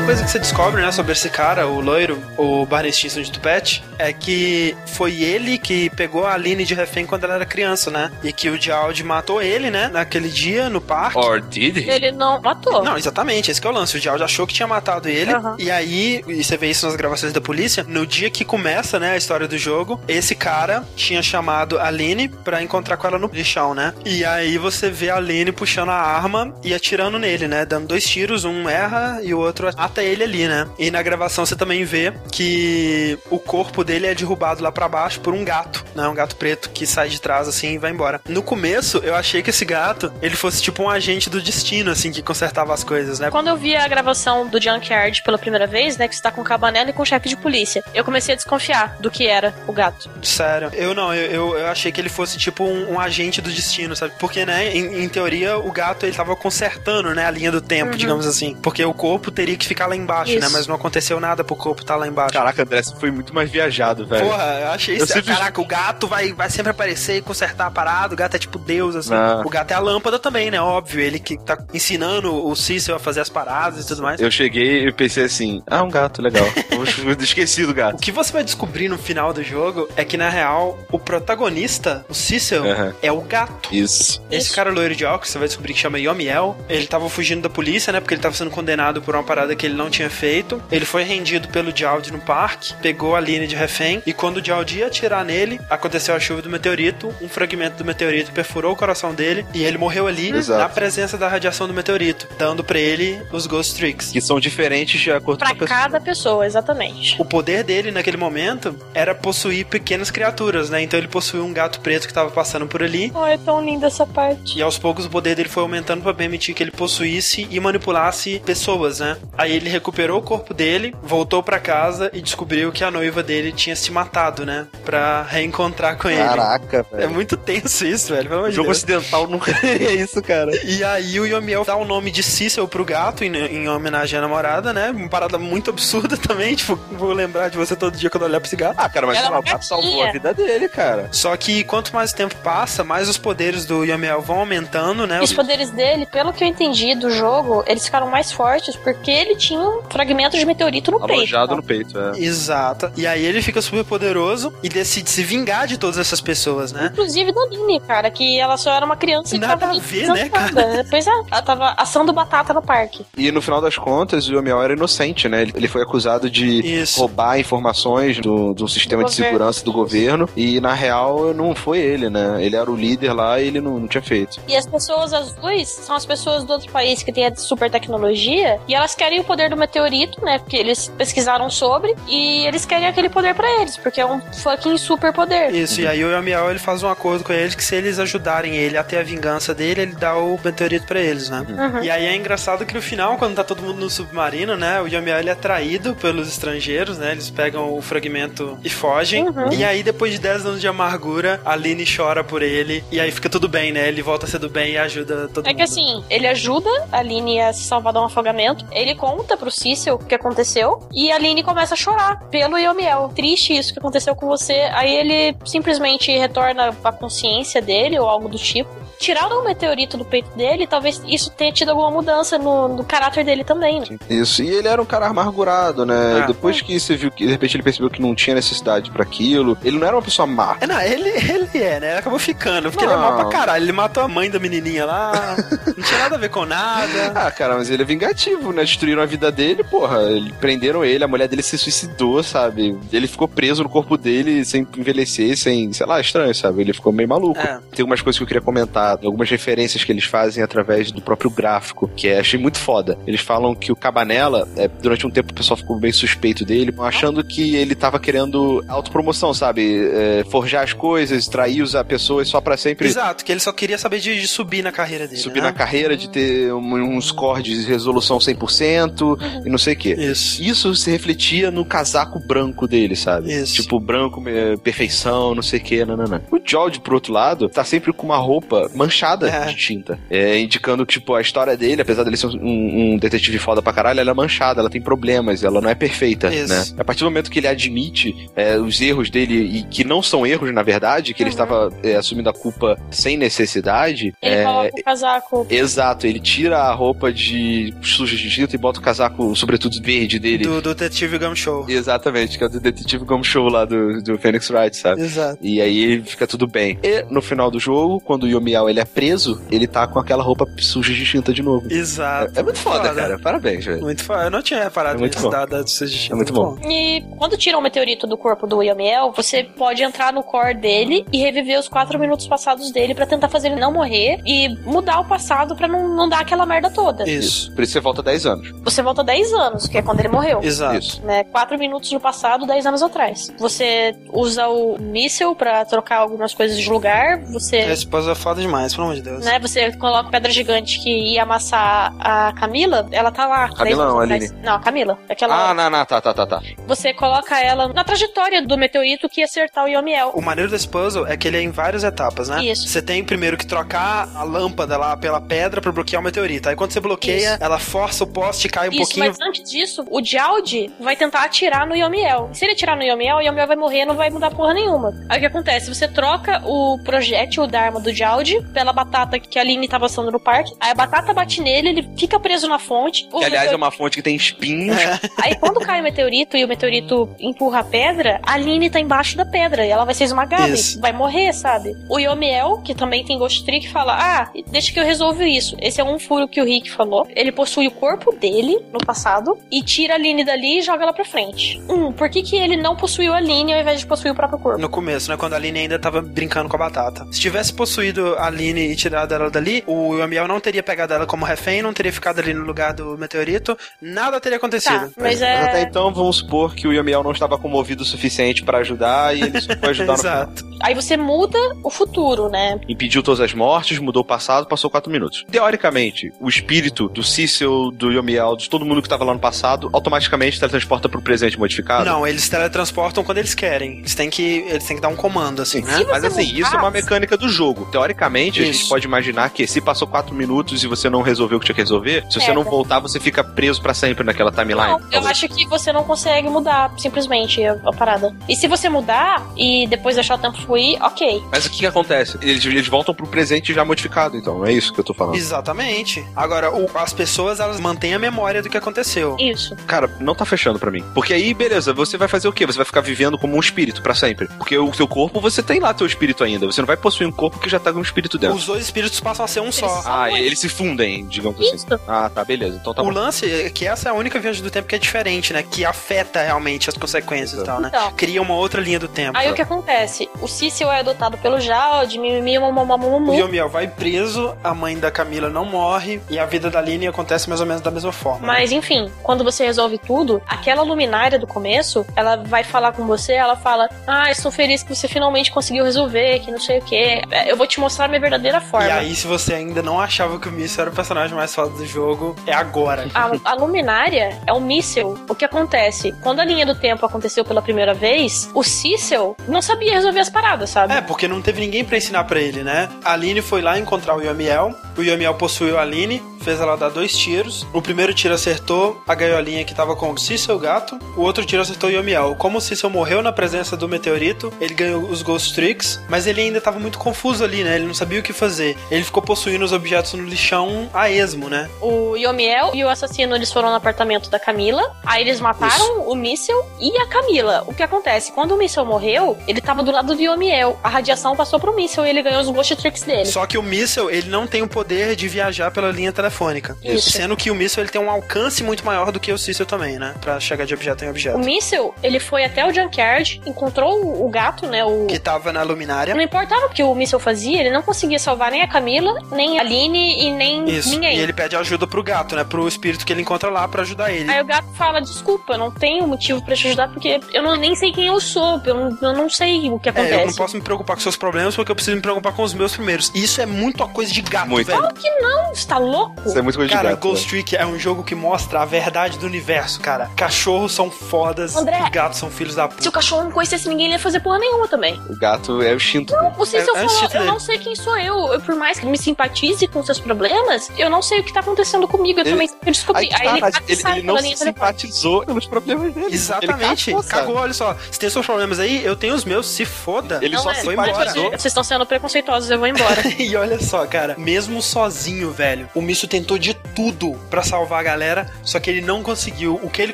[0.06, 3.84] Coisa que você descobre, né, sobre esse cara, o loiro, o Barney Stinson de Tupete,
[3.98, 8.12] é que foi ele que pegou a Aline de refém quando ela era criança, né?
[8.24, 11.18] E que o Dialdi matou ele, né, naquele dia no parque.
[11.18, 11.90] Or did he?
[11.90, 12.84] Ele não matou.
[12.84, 13.98] Não, exatamente, esse é o lance.
[13.98, 15.56] O Dialdi achou que tinha matado ele, uhum.
[15.58, 19.14] e aí, e você vê isso nas gravações da polícia, no dia que começa, né,
[19.14, 23.28] a história do jogo, esse cara tinha chamado a Aline pra encontrar com ela no
[23.34, 23.92] lixão, né?
[24.06, 27.66] E aí você vê a Aline puxando a arma e atirando nele, né?
[27.66, 30.68] Dando dois tiros, um erra e o outro mata ele ali, né?
[30.78, 35.22] E na gravação você também vê que o corpo dele é derrubado lá para baixo
[35.22, 36.08] por um gato, né?
[36.08, 38.20] Um gato preto que sai de trás assim e vai embora.
[38.28, 42.12] No começo, eu achei que esse gato, ele fosse tipo um agente do destino, assim,
[42.12, 43.30] que consertava as coisas, né?
[43.32, 46.08] Quando eu vi a gravação do Junkyard pela primeira vez, né?
[46.08, 48.36] Que você tá com o Cabanela e com o chefe de polícia, eu comecei a
[48.36, 50.10] desconfiar do que era o gato.
[50.22, 50.72] Sério.
[50.74, 53.96] Eu não, eu, eu, eu achei que ele fosse tipo um, um, agente do destino,
[53.96, 54.14] sabe?
[54.20, 57.92] Porque, né, em, em, teoria, o gato ele tava consertando, né, a linha do tempo,
[57.92, 57.98] uhum.
[57.98, 58.56] digamos assim.
[58.62, 60.38] Porque o corpo teria que ficar lá embaixo, né?
[60.38, 60.48] Isso.
[60.48, 60.54] né?
[60.54, 62.34] Mas não aconteceu nada pro corpo estar tá lá embaixo.
[62.34, 64.26] Caraca, André, você foi muito mais viajado, velho.
[64.26, 65.08] Porra, eu achei isso.
[65.08, 65.34] Sempre...
[65.34, 68.14] Caraca, o gato vai, vai sempre aparecer e consertar a parada.
[68.14, 69.14] O gato é tipo Deus, assim.
[69.14, 69.42] Ah.
[69.46, 70.60] O gato é a lâmpada também, né?
[70.60, 71.02] Óbvio.
[71.02, 74.20] Ele que tá ensinando o Cícero a fazer as paradas e tudo mais.
[74.20, 76.46] Eu cheguei e pensei assim: ah, um gato, legal.
[77.20, 77.96] Esqueci do gato.
[77.96, 82.06] O que você vai descobrir no final do jogo é que, na real, o protagonista,
[82.10, 82.94] o Cecil, uhum.
[83.02, 83.74] é o gato.
[83.74, 84.22] Isso.
[84.30, 84.56] Esse Isso.
[84.56, 86.58] cara loiro de óculos, você vai descobrir que chama Yomiel.
[86.70, 88.00] Ele tava fugindo da polícia, né?
[88.00, 90.62] Porque ele tava sendo condenado por uma parada que ele não tinha feito.
[90.72, 94.46] Ele foi rendido pelo Jald no parque, pegou a Aline de refém, e quando o
[94.46, 98.76] Jald ia atirar nele, aconteceu a chuva do meteorito, um fragmento do meteorito perfurou o
[98.76, 100.60] coração dele, e ele morreu ali Exato.
[100.60, 104.12] na presença da radiação do meteorito, dando para ele os Ghost Tricks.
[104.12, 105.80] Que são diferentes de acordo pra com a pessoa.
[105.80, 107.16] cada pessoa, exatamente.
[107.20, 110.82] O poder dele naquele momento era possuir pequenas criaturas, né?
[110.82, 113.12] Então ele possuía um gato preto que tava passando por ali.
[113.14, 114.58] Oh, é tão linda essa parte.
[114.58, 118.42] E aos poucos o poder dele foi aumentando para permitir que ele possuísse e manipulasse
[118.46, 119.18] pessoas, né?
[119.38, 123.52] Aí ele recuperou o corpo dele, voltou para casa e descobriu que a noiva dele
[123.52, 124.68] tinha se matado, né?
[124.84, 126.24] Pra reencontrar com ele.
[126.24, 127.04] Caraca, velho.
[127.04, 128.30] É muito tenso isso, velho.
[128.30, 128.78] Pelo o jogo Deus.
[128.78, 130.52] ocidental nunca é isso, cara.
[130.66, 134.22] E aí o Yomiel dá o nome de Cecil pro gato em, em, homenagem à
[134.22, 134.90] namorada, né?
[134.90, 136.56] Uma parada muito absurda também.
[136.56, 138.76] Tipo, vou lembrar de você todo dia quando olhar pra esse gato.
[138.78, 141.08] Ah, cara, mas o gato salvou a vida dele, cara.
[141.12, 145.22] Só que quanto mais o tempo passa, mais os poderes do Yomiel vão aumentando, né?
[145.22, 149.36] Os poderes dele, pelo que eu entendi do jogo, eles ficaram mais fortes porque ele
[149.36, 151.36] tinha um fragmento de meteorito no Alojado peito.
[151.36, 152.20] Alojado no peito, é.
[152.20, 152.92] Exato.
[152.96, 156.90] E aí ele fica super poderoso e decide se vingar de todas essas pessoas, né?
[156.92, 160.08] Inclusive da Nini, cara, que ela só era uma criança e Nada tava a ver,
[160.08, 160.86] né, cara?
[160.90, 163.06] Pois é, ela tava assando batata no parque.
[163.18, 165.44] E no final das contas, o Yomiel era inocente, né?
[165.54, 167.00] Ele foi acusado de Isso.
[167.00, 169.32] roubar informações do, do sistema do de governo.
[169.32, 172.44] segurança do governo e na real não foi ele, né?
[172.44, 174.40] Ele era o líder lá e ele não, não tinha feito.
[174.48, 178.60] E as pessoas azuis são as pessoas do outro país que tem a super tecnologia
[178.68, 180.40] e elas querem o poder do meteorito, né?
[180.40, 184.78] Porque eles pesquisaram sobre e eles querem aquele poder para eles, porque é um fucking
[184.78, 185.54] super poder.
[185.54, 185.86] Isso, uhum.
[185.86, 188.78] e aí o Yamiel ele faz um acordo com eles que se eles ajudarem ele
[188.78, 191.46] a ter a vingança dele, ele dá o meteorito para eles, né?
[191.48, 191.84] Uhum.
[191.84, 194.82] E aí é engraçado que no final, quando tá todo mundo no submarino, né?
[194.82, 197.12] O Yamiel ele é traído pelos estrangeiros, né?
[197.12, 199.28] Eles pegam o fragmento e fogem.
[199.28, 199.52] Uhum.
[199.52, 202.84] E aí, depois de 10 anos de amargura, a Lynn chora por ele.
[202.92, 203.88] E aí fica tudo bem, né?
[203.88, 205.54] Ele volta a ser do bem e ajuda todo é mundo.
[205.54, 208.66] É que assim, ele ajuda a Lynn a se salvar de um afogamento.
[208.72, 210.88] Ele conta pro Cecil o que aconteceu.
[210.94, 213.10] E a Lynn começa a chorar pelo Yomiel.
[213.16, 214.70] Triste isso que aconteceu com você.
[214.74, 220.06] Aí ele simplesmente retorna a consciência dele ou algo do tipo tiraram o meteorito do
[220.06, 223.88] peito dele, talvez isso tenha tido alguma mudança no, no caráter dele também, né?
[224.10, 226.22] Isso, e ele era um cara amargurado, né?
[226.24, 226.28] Ah.
[226.28, 229.58] Depois que você viu que de repente ele percebeu que não tinha necessidade para aquilo,
[229.64, 230.58] ele não era uma pessoa má.
[230.62, 231.90] É, não, ele, ele é, né?
[231.92, 232.94] Ele acabou ficando, porque não.
[232.94, 233.64] ele é mal pra caralho.
[233.64, 235.36] Ele matou a mãe da menininha lá,
[235.66, 236.86] não tinha nada a ver com nada.
[237.16, 238.64] Ah, cara, mas ele é vingativo, né?
[238.64, 240.02] Destruíram a vida dele, porra.
[240.04, 242.78] Ele, prenderam ele, a mulher dele se suicidou, sabe?
[242.92, 246.62] Ele ficou preso no corpo dele sem envelhecer, sem, sei lá, estranho, sabe?
[246.62, 247.40] Ele ficou meio maluco.
[247.40, 247.60] É.
[247.72, 251.30] Tem algumas coisas que eu queria comentar algumas referências que eles fazem através do próprio
[251.30, 252.98] gráfico, que é, achei muito foda.
[253.06, 256.74] Eles falam que o Cabanela, é, durante um tempo o pessoal ficou bem suspeito dele,
[256.80, 259.90] achando que ele tava querendo autopromoção, sabe?
[259.94, 262.88] É, forjar as coisas, trair as pessoas só para sempre.
[262.88, 265.22] Exato, que ele só queria saber de, de subir na carreira dele.
[265.22, 265.48] Subir né?
[265.48, 269.18] na carreira, de ter um, um score de resolução 100% uhum.
[269.46, 269.96] e não sei o quê.
[269.98, 270.44] Isso.
[270.44, 273.34] Isso se refletia no casaco branco dele, sabe?
[273.34, 273.62] Isso.
[273.62, 274.22] Tipo, branco,
[274.64, 276.22] perfeição, não sei o quê, nananã.
[276.32, 279.46] O George, por outro lado, tá sempre com uma roupa manchada é.
[279.46, 280.00] de tinta.
[280.10, 283.74] É, indicando que, tipo, a história dele, apesar dele ser um, um, detetive foda pra
[283.74, 286.48] caralho, ela é manchada, ela tem problemas, ela não é perfeita, Isso.
[286.50, 286.64] né?
[286.78, 290.26] A partir do momento que ele admite é, os erros dele, e que não são
[290.26, 291.28] erros, na verdade, que uhum.
[291.28, 294.14] ele estava é, assumindo a culpa sem necessidade.
[294.22, 295.48] Ele coloca o casaco.
[295.50, 300.20] Exato, ele tira a roupa de suja de tinta e bota o casaco, sobretudo verde
[300.20, 300.44] dele.
[300.44, 301.66] Do, do Detetive Gum Show.
[301.70, 305.02] Exatamente, que é o do Detetive Gum Show lá do, do Phoenix Wright, sabe?
[305.02, 305.40] Exato.
[305.42, 306.80] E aí fica tudo bem.
[306.84, 308.28] E no final do jogo, quando o
[308.66, 311.68] Yomiao ele é preso, ele tá com aquela roupa suja de tinta de novo.
[311.72, 312.34] Exato.
[312.36, 313.20] É, é muito foda, foda, cara.
[313.20, 313.82] Parabéns, velho.
[313.82, 314.24] Muito foda.
[314.24, 316.14] Eu não tinha reparado é muito nisso da, da suja de tinta.
[316.14, 316.56] É muito, bom.
[316.56, 316.70] bom.
[316.70, 321.06] E quando tira um meteorito do corpo do Yamiel, você pode entrar no core dele
[321.12, 325.00] e reviver os quatro minutos passados dele para tentar fazer ele não morrer e mudar
[325.00, 327.08] o passado para não, não dar aquela merda toda.
[327.10, 327.54] Isso.
[327.54, 328.52] Por isso você volta 10 anos.
[328.64, 330.40] Você volta 10 anos, que é quando ele morreu.
[330.42, 330.78] Exato.
[330.78, 331.02] Isso.
[331.04, 331.24] Né?
[331.26, 333.32] 4 minutos no passado, 10 anos atrás.
[333.38, 337.20] Você usa o míssel para trocar algumas coisas de lugar.
[337.26, 337.58] Você.
[337.58, 339.26] Esse é foda demais demais, pelo amor de Deus.
[339.26, 339.40] Né?
[339.40, 343.50] Você coloca pedra gigante que ia amassar a Camila, ela tá lá.
[343.50, 344.32] Camila não, Aline.
[344.44, 344.98] Não, a Camila.
[345.10, 345.50] Aquela...
[345.50, 346.42] Ah, não, não, tá, tá, tá, tá.
[346.68, 350.12] Você coloca ela na trajetória do meteorito que ia acertar o Yomiel.
[350.14, 352.44] O maneiro desse puzzle é que ele é em várias etapas, né?
[352.44, 352.68] Isso.
[352.68, 356.50] Você tem primeiro que trocar a lâmpada lá pela pedra pra bloquear o meteorito.
[356.50, 357.44] Aí quando você bloqueia, Isso.
[357.44, 359.08] ela força o poste e cai um Isso, pouquinho.
[359.08, 362.30] Mas antes disso, o Jald vai tentar atirar no Yomiel.
[362.34, 364.94] Se ele atirar no Yomiel, o Yomiel vai morrer não vai mudar porra nenhuma.
[365.10, 365.74] Aí o que acontece?
[365.74, 370.12] Você troca o projétil da arma do Jald pela batata que a Aline tá passando
[370.12, 370.54] no parque.
[370.60, 373.08] Aí a batata bate nele, ele fica preso na fonte.
[373.08, 373.54] Que, aliás, meteorito...
[373.54, 374.78] é uma fonte que tem espinhos.
[374.78, 375.00] É.
[375.22, 379.18] Aí quando cai o meteorito e o meteorito empurra a pedra, a Aline tá embaixo
[379.18, 380.78] da pedra e ela vai ser esmagada isso.
[380.78, 381.74] e vai morrer, sabe?
[381.90, 385.56] O Yomiel, que também tem Ghost Trick, fala: Ah, deixa que eu resolvo isso.
[385.60, 387.08] Esse é um furo que o Rick falou.
[387.16, 390.94] Ele possui o corpo dele no passado e tira a Aline dali e joga ela
[390.94, 391.62] pra frente.
[391.70, 394.40] Um, por que, que ele não possuiu a Aline ao invés de possuir o próprio
[394.40, 394.60] corpo?
[394.60, 395.18] No começo, né?
[395.18, 397.06] Quando a Aline ainda tava brincando com a batata.
[397.12, 401.06] Se tivesse possuído a Aline e tirado ela dali, o Yomiel não teria pegado ela
[401.06, 404.90] como refém, não teria ficado ali no lugar do meteorito, nada teria acontecido.
[404.90, 405.38] Tá, mas, é...
[405.38, 409.16] mas até então, vamos supor que o Yomiel não estava comovido o suficiente para ajudar
[409.16, 410.46] e ele só foi ajudar no Exato.
[410.62, 412.60] Aí você muda o futuro, né?
[412.68, 415.26] Impediu todas as mortes, mudou o passado, passou quatro minutos.
[415.30, 419.70] Teoricamente, o espírito do Cecil, do Yomiel, de todo mundo que estava lá no passado,
[419.74, 421.86] automaticamente teletransporta pro presente modificado?
[421.86, 423.80] Não, eles teletransportam quando eles querem.
[423.80, 425.86] Eles têm que, eles têm que dar um comando, assim, né?
[425.90, 427.66] Mas assim, isso é uma mecânica do jogo.
[427.66, 428.42] Teoricamente, isso.
[428.42, 431.46] a gente pode imaginar que se passou quatro minutos e você não resolveu o que
[431.46, 434.80] tinha que resolver, se você é, não voltar, você fica preso para sempre naquela timeline.
[434.80, 438.16] Não, eu acho que você não consegue mudar simplesmente a, a parada.
[438.28, 441.24] E se você mudar e depois deixar o tempo fluir, ok.
[441.32, 442.18] Mas o que, que acontece?
[442.22, 444.46] Eles, eles voltam pro presente já modificado, então.
[444.46, 445.16] É isso que eu tô falando.
[445.16, 446.06] Exatamente.
[446.16, 449.16] Agora, o, as pessoas, elas mantêm a memória do que aconteceu.
[449.20, 449.56] Isso.
[449.68, 450.84] Cara, não tá fechando para mim.
[450.94, 452.46] Porque aí, beleza, você vai fazer o quê?
[452.46, 454.28] Você vai ficar vivendo como um espírito para sempre.
[454.38, 456.46] Porque o seu corpo, você tem lá teu espírito ainda.
[456.46, 458.36] Você não vai possuir um corpo que já tá com um espírito dentro.
[458.36, 459.84] Os dois espíritos passam a ser um eles só.
[459.86, 461.56] Ah, e eles se fundem, digamos assim.
[461.56, 461.74] isso.
[461.74, 461.84] assim.
[461.88, 462.58] Ah, tá, beleza.
[462.60, 462.92] Então tá o bom.
[462.92, 465.44] lance é que essa é a única viagem do tempo que é diferente, né?
[465.44, 467.70] Que afeta realmente as consequências e tal, né?
[467.70, 469.18] Então, Cria uma outra linha do tempo.
[469.18, 470.10] Aí o que acontece?
[470.22, 473.12] O Cícero é adotado pelo Jald, mimimi, mamamumu.
[473.12, 476.88] O Yomiel vai preso, a mãe da Camila não morre e a vida da Aline
[476.88, 478.26] acontece mais ou menos da mesma forma.
[478.26, 478.58] Mas né?
[478.58, 483.36] enfim, quando você resolve tudo, aquela luminária do começo, ela vai falar com você, ela
[483.36, 487.02] fala: Ah, estou feliz que você finalmente conseguiu resolver, que não sei o que.
[487.28, 488.68] Eu vou te mostrar a minha verdadeira forma.
[488.68, 491.50] E aí, se você ainda não achava que o Míssil era o personagem mais foda
[491.50, 492.88] do jogo, é agora.
[492.94, 494.98] A, a luminária é o míssil.
[495.10, 495.94] O que acontece?
[496.02, 500.10] Quando a linha do tempo aconteceu pela primeira vez, o Cecil não sabia resolver as
[500.10, 500.74] paradas, sabe?
[500.74, 502.70] É, porque não teve ninguém para ensinar para ele, né?
[502.84, 506.70] A Aline foi lá encontrar o Yomiel, o Yomiel possuiu a Aline, fez ela dar
[506.70, 507.46] dois tiros.
[507.54, 511.42] O primeiro tiro acertou a gaiolinha que tava com o Cecil gato, o outro tiro
[511.42, 512.16] acertou o Yomiel.
[512.16, 516.22] Como o Cecil morreu na presença do meteorito, ele ganhou os Ghost Tricks, mas ele
[516.22, 517.56] ainda tava muito confuso ali, né?
[517.56, 518.58] Ele não sabia o que fazer.
[518.70, 521.50] Ele ficou possuindo os objetos no lixão a esmo, né?
[521.62, 525.92] O Yomiel e o assassino eles foram no apartamento da Camila, aí eles mataram Isso.
[525.92, 527.44] o míssil e a Camila.
[527.48, 528.12] O que acontece?
[528.12, 530.60] Quando o míssil morreu, ele tava do lado do Yomiel.
[530.64, 533.06] A radiação passou pro míssil e ele ganhou os Ghost Tricks dele.
[533.06, 536.58] Só que o míssil, ele não tem o poder de viajar pela linha telefônica.
[536.64, 536.92] Isso.
[536.92, 539.78] Sendo que o míssil ele tem um alcance muito maior do que o Cecil também,
[539.78, 539.94] né?
[540.02, 541.18] Pra chegar de objeto em objeto.
[541.18, 544.64] O míssil, ele foi até o Junkyard, encontrou o gato, né?
[544.64, 544.88] O...
[544.88, 545.94] Que tava na luminária.
[545.94, 549.38] Não importava o que o míssil fazia, ele não conseguia salvar nem a Camila, nem
[549.38, 550.70] a Aline e nem Isso.
[550.70, 550.98] ninguém.
[550.98, 552.24] E ele pede ajuda pro gato, né?
[552.24, 554.10] Pro espírito que ele encontra lá para ajudar ele.
[554.10, 557.36] Aí o gato fala: Desculpa, eu não tenho motivo para te ajudar porque eu não,
[557.36, 559.94] nem sei quem eu sou, eu não, eu não sei o que acontece.
[559.94, 562.24] É, eu não posso me preocupar com seus problemas porque eu preciso me preocupar com
[562.24, 562.92] os meus primeiros.
[562.96, 564.48] Isso é muito a coisa de gato, muito.
[564.48, 564.60] velho.
[564.60, 565.96] Claro que não, você tá louco?
[566.06, 566.82] Isso é muito coisa cara, de gato.
[566.88, 567.10] Ghost né?
[567.10, 569.90] Trick é um jogo que mostra a verdade do universo, cara.
[569.96, 572.62] Cachorros são fodas André, e gatos são filhos da puta.
[572.62, 574.80] Se o cachorro não conhecesse ninguém, ele ia fazer porra nenhuma também.
[574.90, 576.16] O gato é o instinto Não, dele.
[576.18, 578.14] você É- se eu é o falar, eu não sei quem sou eu.
[578.14, 578.22] eu.
[578.22, 581.68] Por mais que me simpatize com seus problemas, eu não sei o que tá acontecendo
[581.68, 582.00] comigo.
[582.00, 582.90] Eu Ele- também eu descobri.
[582.94, 585.94] Aí, Aí, tá, ele, e ele, sai ele não se simpatizou pelos problemas dele.
[585.94, 586.72] Exatamente.
[586.72, 587.56] Ele cagou, olha só.
[587.72, 590.00] Se tem seus problemas aí, eu tenho os meus, se foda.
[590.02, 590.92] Ele Não só é, foi embora.
[590.94, 592.76] Vocês estão sendo preconceituosos, eu vou embora.
[592.98, 597.64] E olha só, cara, mesmo sozinho, velho, o Misso tentou de tudo pra salvar a
[597.64, 599.40] galera, só que ele não conseguiu.
[599.44, 599.74] O que ele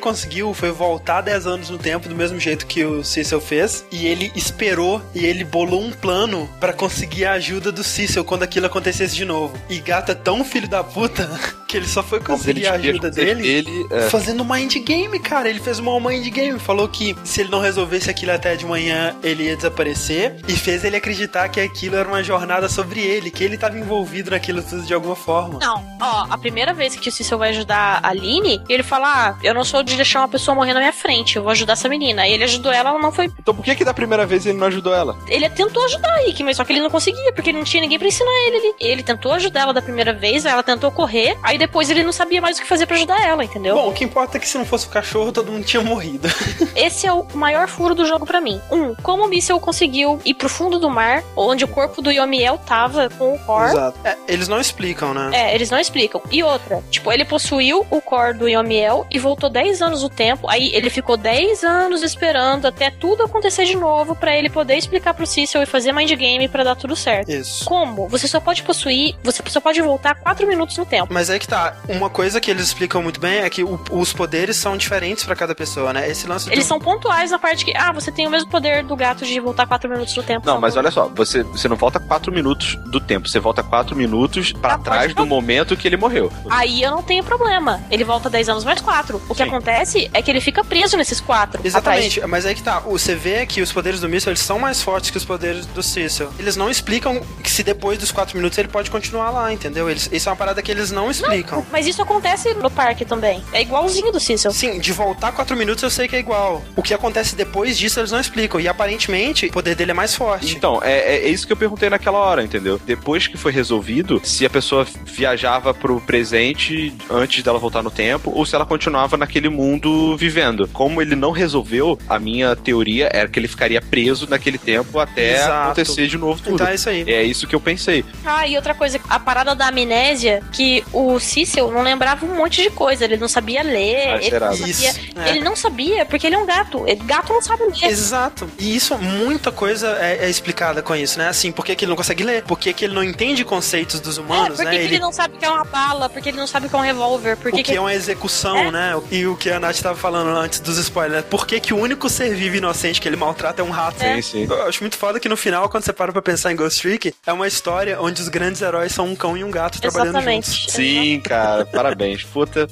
[0.00, 4.06] conseguiu foi voltar 10 anos no tempo, do mesmo jeito que o Cecil fez, e
[4.06, 8.66] ele esperou e ele bolou um plano pra conseguir a ajuda do Cecil quando aquilo
[8.66, 9.56] acontecesse de novo.
[9.68, 11.28] E gato é tão filho da puta
[11.66, 13.46] que ele só foi conseguir a ajuda dele.
[13.48, 15.48] Ele, é, Fazendo mind game, cara.
[15.48, 16.58] Ele fez uma mind game.
[16.58, 20.36] Falou que se ele não resolvesse aquilo até de manhã, ele ia desaparecer.
[20.46, 24.30] E fez ele acreditar que aquilo era uma jornada sobre ele, que ele estava envolvido
[24.30, 25.58] naquilo tudo de alguma forma.
[25.60, 29.38] Não, ó, a primeira vez que o Cecil vai ajudar a Aline, ele fala: Ah,
[29.42, 31.88] eu não sou de deixar uma pessoa morrer na minha frente, eu vou ajudar essa
[31.88, 32.22] menina.
[32.22, 33.30] Aí ele ajudou ela, ela não foi.
[33.38, 35.16] Então por que que da primeira vez ele não ajudou ela?
[35.26, 37.80] Ele tentou ajudar a Rick, mas só que ele não conseguia, porque ele não tinha
[37.80, 38.56] ninguém pra ensinar ele.
[38.56, 42.12] Ele, ele tentou ajudar ela da primeira vez, ela tentou correr, aí depois ele não
[42.12, 43.74] sabia mais o que fazer para ajudar ela, entendeu?
[43.74, 46.28] Bom, o que importa é que se não fosse o cachorro, todo mundo tinha morrido.
[46.76, 48.60] Esse é o maior furo do jogo para mim.
[48.70, 52.58] Um, como o míssel conseguiu ir pro fundo do mar, onde o corpo do Yomiel
[52.58, 53.70] tava com o Core.
[53.70, 53.98] Exato.
[54.04, 55.30] É, eles não explicam, né?
[55.32, 56.20] É, eles não explicam.
[56.30, 60.48] E outra, tipo, ele possuiu o Core do Yomiel e voltou 10 anos o tempo,
[60.48, 65.14] aí ele ficou 10 anos esperando até tudo acontecer de novo para ele poder explicar
[65.14, 67.30] pro Cecil e fazer mind game para dar tudo certo.
[67.30, 67.61] Isso.
[67.64, 68.08] Como?
[68.08, 71.12] Você só pode possuir, você só pode voltar 4 minutos no tempo.
[71.12, 74.12] Mas é que tá, uma coisa que eles explicam muito bem é que o, os
[74.12, 76.08] poderes são diferentes para cada pessoa, né?
[76.08, 76.68] Esse lance Eles do...
[76.68, 79.66] são pontuais na parte que, ah, você tem o mesmo poder do gato de voltar
[79.66, 80.46] 4 minutos no tempo.
[80.46, 83.94] Não, mas olha só, você, você não volta 4 minutos do tempo, você volta 4
[83.96, 86.32] minutos para trás do momento que ele morreu.
[86.50, 87.80] Aí eu não tenho problema.
[87.90, 89.22] Ele volta 10 anos mais 4.
[89.28, 89.48] O que Sim.
[89.48, 91.60] acontece é que ele fica preso nesses 4.
[91.64, 94.82] Exatamente, mas aí que tá, você vê que os poderes do Missile eles são mais
[94.82, 96.28] fortes que os poderes do Cecil.
[96.38, 99.90] Eles não explicam que se depois dos 4 minutos ele pode continuar lá, entendeu?
[99.90, 101.64] Eles, isso é uma parada que eles não explicam.
[101.70, 103.42] Mas isso acontece no parque também.
[103.52, 104.52] É igualzinho do Cecil.
[104.52, 106.62] Sim, de voltar 4 minutos eu sei que é igual.
[106.76, 108.60] O que acontece depois disso eles não explicam.
[108.60, 110.54] E aparentemente o poder dele é mais forte.
[110.56, 112.80] Então, é, é isso que eu perguntei naquela hora, entendeu?
[112.84, 118.30] Depois que foi resolvido, se a pessoa viajava pro presente antes dela voltar no tempo,
[118.34, 120.68] ou se ela continuava naquele mundo vivendo.
[120.68, 125.34] Como ele não resolveu, a minha teoria era que ele ficaria preso naquele tempo até
[125.34, 125.52] Exato.
[125.64, 126.54] acontecer de novo tudo.
[126.54, 127.04] Então é isso aí.
[127.06, 128.04] É isso que eu pensei.
[128.24, 132.62] Ah, e outra coisa, a parada da amnésia, que o Cecil não lembrava um monte
[132.62, 133.04] de coisa.
[133.04, 134.70] Ele não sabia ler, Ah, ele não sabia.
[134.70, 135.28] Isso, é.
[135.30, 136.84] Ele não sabia, porque ele é um gato.
[136.86, 137.84] Ele- Gato não sabe ler.
[137.90, 138.48] Exato.
[138.58, 141.28] E isso, muita coisa é, é explicada com isso, né?
[141.28, 142.42] Assim, por que, que ele não consegue ler?
[142.44, 144.78] Por que, que ele não entende conceitos dos É, humanos, por que né?
[144.78, 144.98] que ele...
[144.98, 146.08] não sabe o que é uma bala?
[146.08, 147.36] Por que ele não sabe o que é um revólver?
[147.36, 148.70] Por O que que é uma execução, É.
[148.70, 148.92] né?
[149.10, 151.24] E o que a Nath tava falando antes dos spoilers.
[151.26, 154.02] Por que, que o único ser vivo inocente que ele maltrata é um rato?
[154.02, 154.20] É.
[154.20, 154.46] Sim, sim.
[154.48, 157.14] Eu acho muito foda que no final, quando você para pra pensar em Ghost Trick,
[157.24, 160.50] é uma história onde os grandes heróis são um cão e um gato trabalhando Exatamente.
[160.50, 160.72] juntos.
[160.74, 162.24] Sim, cara, parabéns.
[162.24, 162.68] Puta,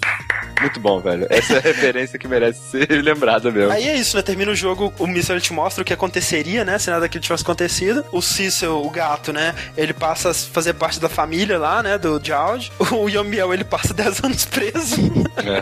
[0.61, 1.25] muito bom, velho.
[1.31, 3.71] Essa é a referência que merece ser lembrada mesmo.
[3.71, 4.23] Aí é isso, né?
[4.25, 6.81] Termina o jogo, o Missile te mostra o que aconteceria, né?
[6.81, 8.05] Se nada daquilo tivesse acontecido.
[8.11, 9.55] O Cecil, o gato, né?
[9.77, 11.97] Ele passa a fazer parte da família lá, né?
[11.97, 12.73] Do Jowd.
[12.91, 14.97] O Yomiel, ele passa 10 anos preso.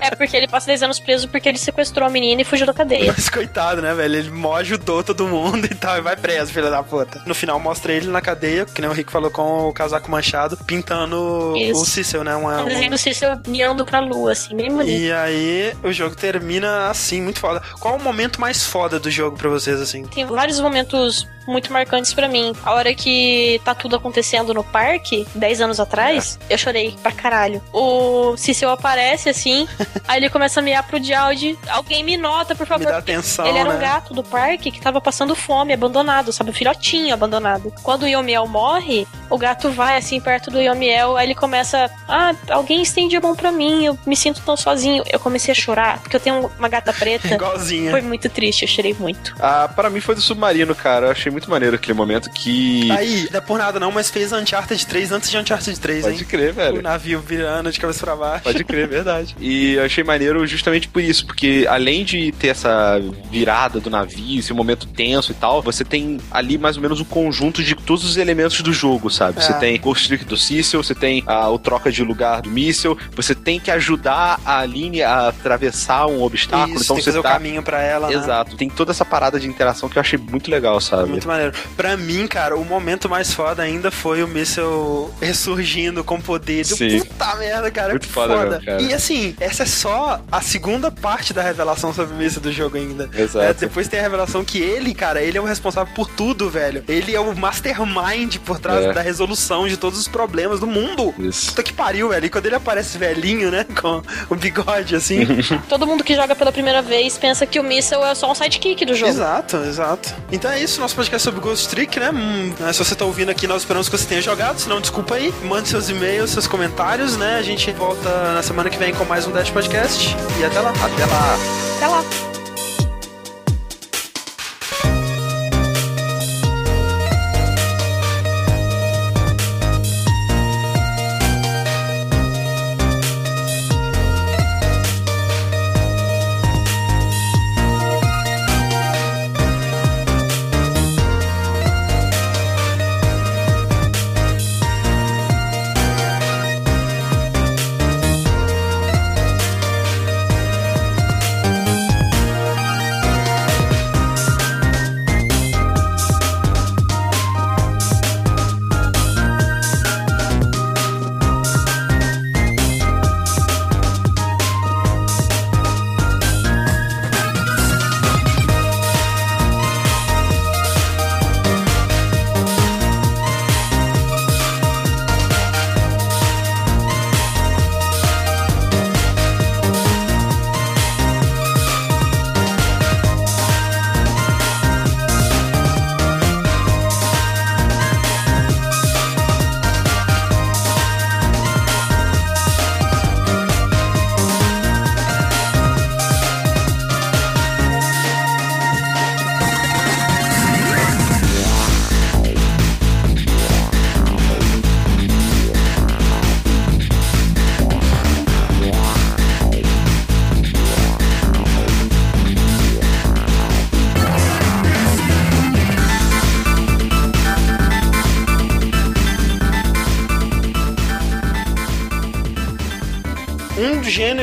[0.01, 2.72] É porque ele passa 10 anos preso porque ele sequestrou a menina e fugiu da
[2.72, 3.12] cadeia.
[3.14, 4.16] Mas coitado, né, velho?
[4.16, 7.22] Ele mó ajudou todo mundo e tal, e vai preso, filho da puta.
[7.26, 10.57] No final mostra ele na cadeia, que nem o Rick falou, com o casaco manchado,
[10.59, 11.83] pintando Isso.
[11.83, 12.37] o Cecil, né?
[12.37, 14.97] Uma, Um desenho do Cecil guiando pra lua, assim, bem bonito.
[14.97, 17.61] E aí o jogo termina assim, muito foda.
[17.81, 20.05] Qual o momento mais foda do jogo pra vocês, assim?
[20.05, 22.53] Tem vários momentos muito marcantes pra mim.
[22.64, 27.62] A hora que tá tudo acontecendo no parque, 10 anos atrás, eu chorei pra caralho.
[27.72, 29.66] O Cecil aparece assim,
[30.07, 31.59] aí ele começa a miar pro Dialdi.
[31.68, 32.86] Alguém me nota, por Me favor.
[32.86, 33.78] dá atenção, Ele era um né?
[33.80, 36.51] gato do parque que tava passando fome, abandonado, sabe?
[36.51, 37.72] Um filhotinho abandonado.
[37.82, 42.34] Quando o Yomiel morre, o gato vai assim perto do Yomiel, aí ele começa: Ah,
[42.51, 45.03] alguém estende a mão pra mim, eu me sinto tão sozinho.
[45.11, 47.28] Eu comecei a chorar, porque eu tenho uma gata preta.
[47.34, 47.90] Igualzinha.
[47.90, 49.34] Foi muito triste, eu chorei muito.
[49.40, 51.07] Ah, para mim foi do submarino, cara.
[51.07, 52.91] Eu achei muito maneiro aquele momento que.
[52.91, 56.16] Aí, não é por nada não, mas fez Uncharted 3 antes de Uncharted 3, Pode
[56.16, 56.24] hein?
[56.24, 56.82] crer, O velho.
[56.82, 58.45] navio virando de cabeça pra baixo.
[58.45, 59.36] Pode crer, verdade.
[59.49, 64.39] E eu achei maneiro justamente por isso, porque além de ter essa virada do navio,
[64.39, 68.05] esse momento tenso e tal, você tem ali mais ou menos o conjunto de todos
[68.05, 69.39] os elementos do jogo, sabe?
[69.39, 69.43] É.
[69.43, 72.97] Você tem Ghost Trick do Cecil, você tem ah, o troca de lugar do míssil,
[73.14, 77.22] você tem que ajudar a Aline a atravessar um obstáculo, Isso, então tem que fazer
[77.22, 77.28] tá...
[77.30, 78.14] o caminho pra ela, né?
[78.14, 81.11] Exato, tem toda essa parada de interação que eu achei muito legal, sabe?
[81.11, 81.53] Muito maneiro.
[81.76, 86.64] Pra mim, cara, o momento mais foda ainda foi o míssel ressurgindo com poder.
[86.64, 87.01] Sim.
[87.01, 87.91] Puta merda, cara.
[87.91, 88.83] Muito que foda mesmo, cara.
[88.83, 92.76] E assim, essa é só a segunda parte da revelação sobre o míssel do jogo
[92.76, 93.09] ainda.
[93.14, 93.45] Exato.
[93.45, 96.83] É, depois tem a revelação que ele, cara, ele é o responsável por tudo, velho.
[96.89, 98.93] Ele é o mastermind por trás É.
[98.93, 101.14] da resolução de todos os problemas do mundo.
[101.18, 101.47] Isso.
[101.51, 102.26] Puta que pariu, velho.
[102.26, 103.64] E quando ele aparece velhinho, né?
[103.81, 105.20] Com o bigode assim.
[105.68, 108.85] Todo mundo que joga pela primeira vez pensa que o Missile é só um sidekick
[108.85, 109.11] do jogo.
[109.12, 110.14] Exato, exato.
[110.33, 112.11] Então é isso, nosso podcast sobre Ghost Trick, né?
[112.11, 114.59] Hum, né, se você tá ouvindo aqui, nós esperamos que você tenha jogado.
[114.59, 115.33] Se não, desculpa aí.
[115.45, 117.37] Mande seus e-mails, seus comentários, né?
[117.39, 120.17] A gente volta na semana que vem com mais um Dash Podcast.
[120.41, 120.71] E até lá.
[120.71, 121.39] Até lá.
[121.77, 122.38] Até lá.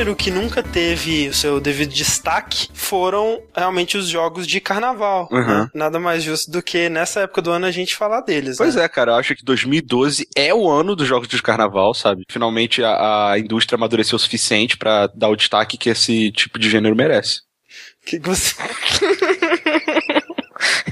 [0.06, 5.28] Gênero que nunca teve o seu devido destaque foram realmente os jogos de carnaval.
[5.32, 5.44] Uhum.
[5.44, 5.68] Né?
[5.74, 8.56] Nada mais justo do que nessa época do ano a gente falar deles.
[8.56, 8.84] Pois né?
[8.84, 12.22] é, cara, eu acho que 2012 é o ano dos jogos de carnaval, sabe?
[12.30, 16.70] Finalmente a, a indústria amadureceu o suficiente para dar o destaque que esse tipo de
[16.70, 17.40] gênero merece.
[18.04, 18.54] Que você.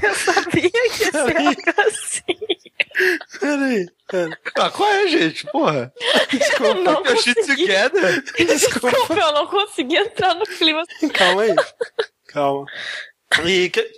[0.03, 2.54] eu sabia que ia ser assim.
[3.39, 4.39] Peraí, pera.
[4.57, 5.45] Ah, qual é, gente?
[5.47, 5.91] Porra.
[6.29, 7.45] Desculpa, eu não consegui.
[7.45, 8.23] together.
[8.37, 8.91] Desculpa.
[8.91, 10.83] Desculpa, eu não consegui entrar no clima.
[11.13, 11.55] Calma aí.
[12.27, 12.65] Calma.
[13.45, 13.91] E o que,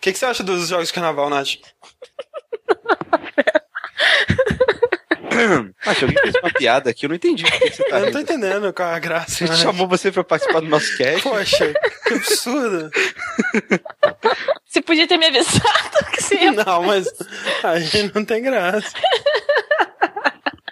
[0.00, 1.48] que, que você acha dos jogos de carnaval, Nath?
[5.86, 8.06] Acho que alguém fez uma piada aqui, eu não entendi o que você tá Eu
[8.06, 9.44] não tô entendendo qual é a graça.
[9.44, 11.22] A gente chamou você pra participar do nosso cast.
[11.22, 11.74] Poxa,
[12.06, 12.90] que absurdo.
[14.68, 16.52] Você podia ter me avisado que você ia...
[16.52, 17.08] Não, mas
[17.64, 18.92] aí não tem graça.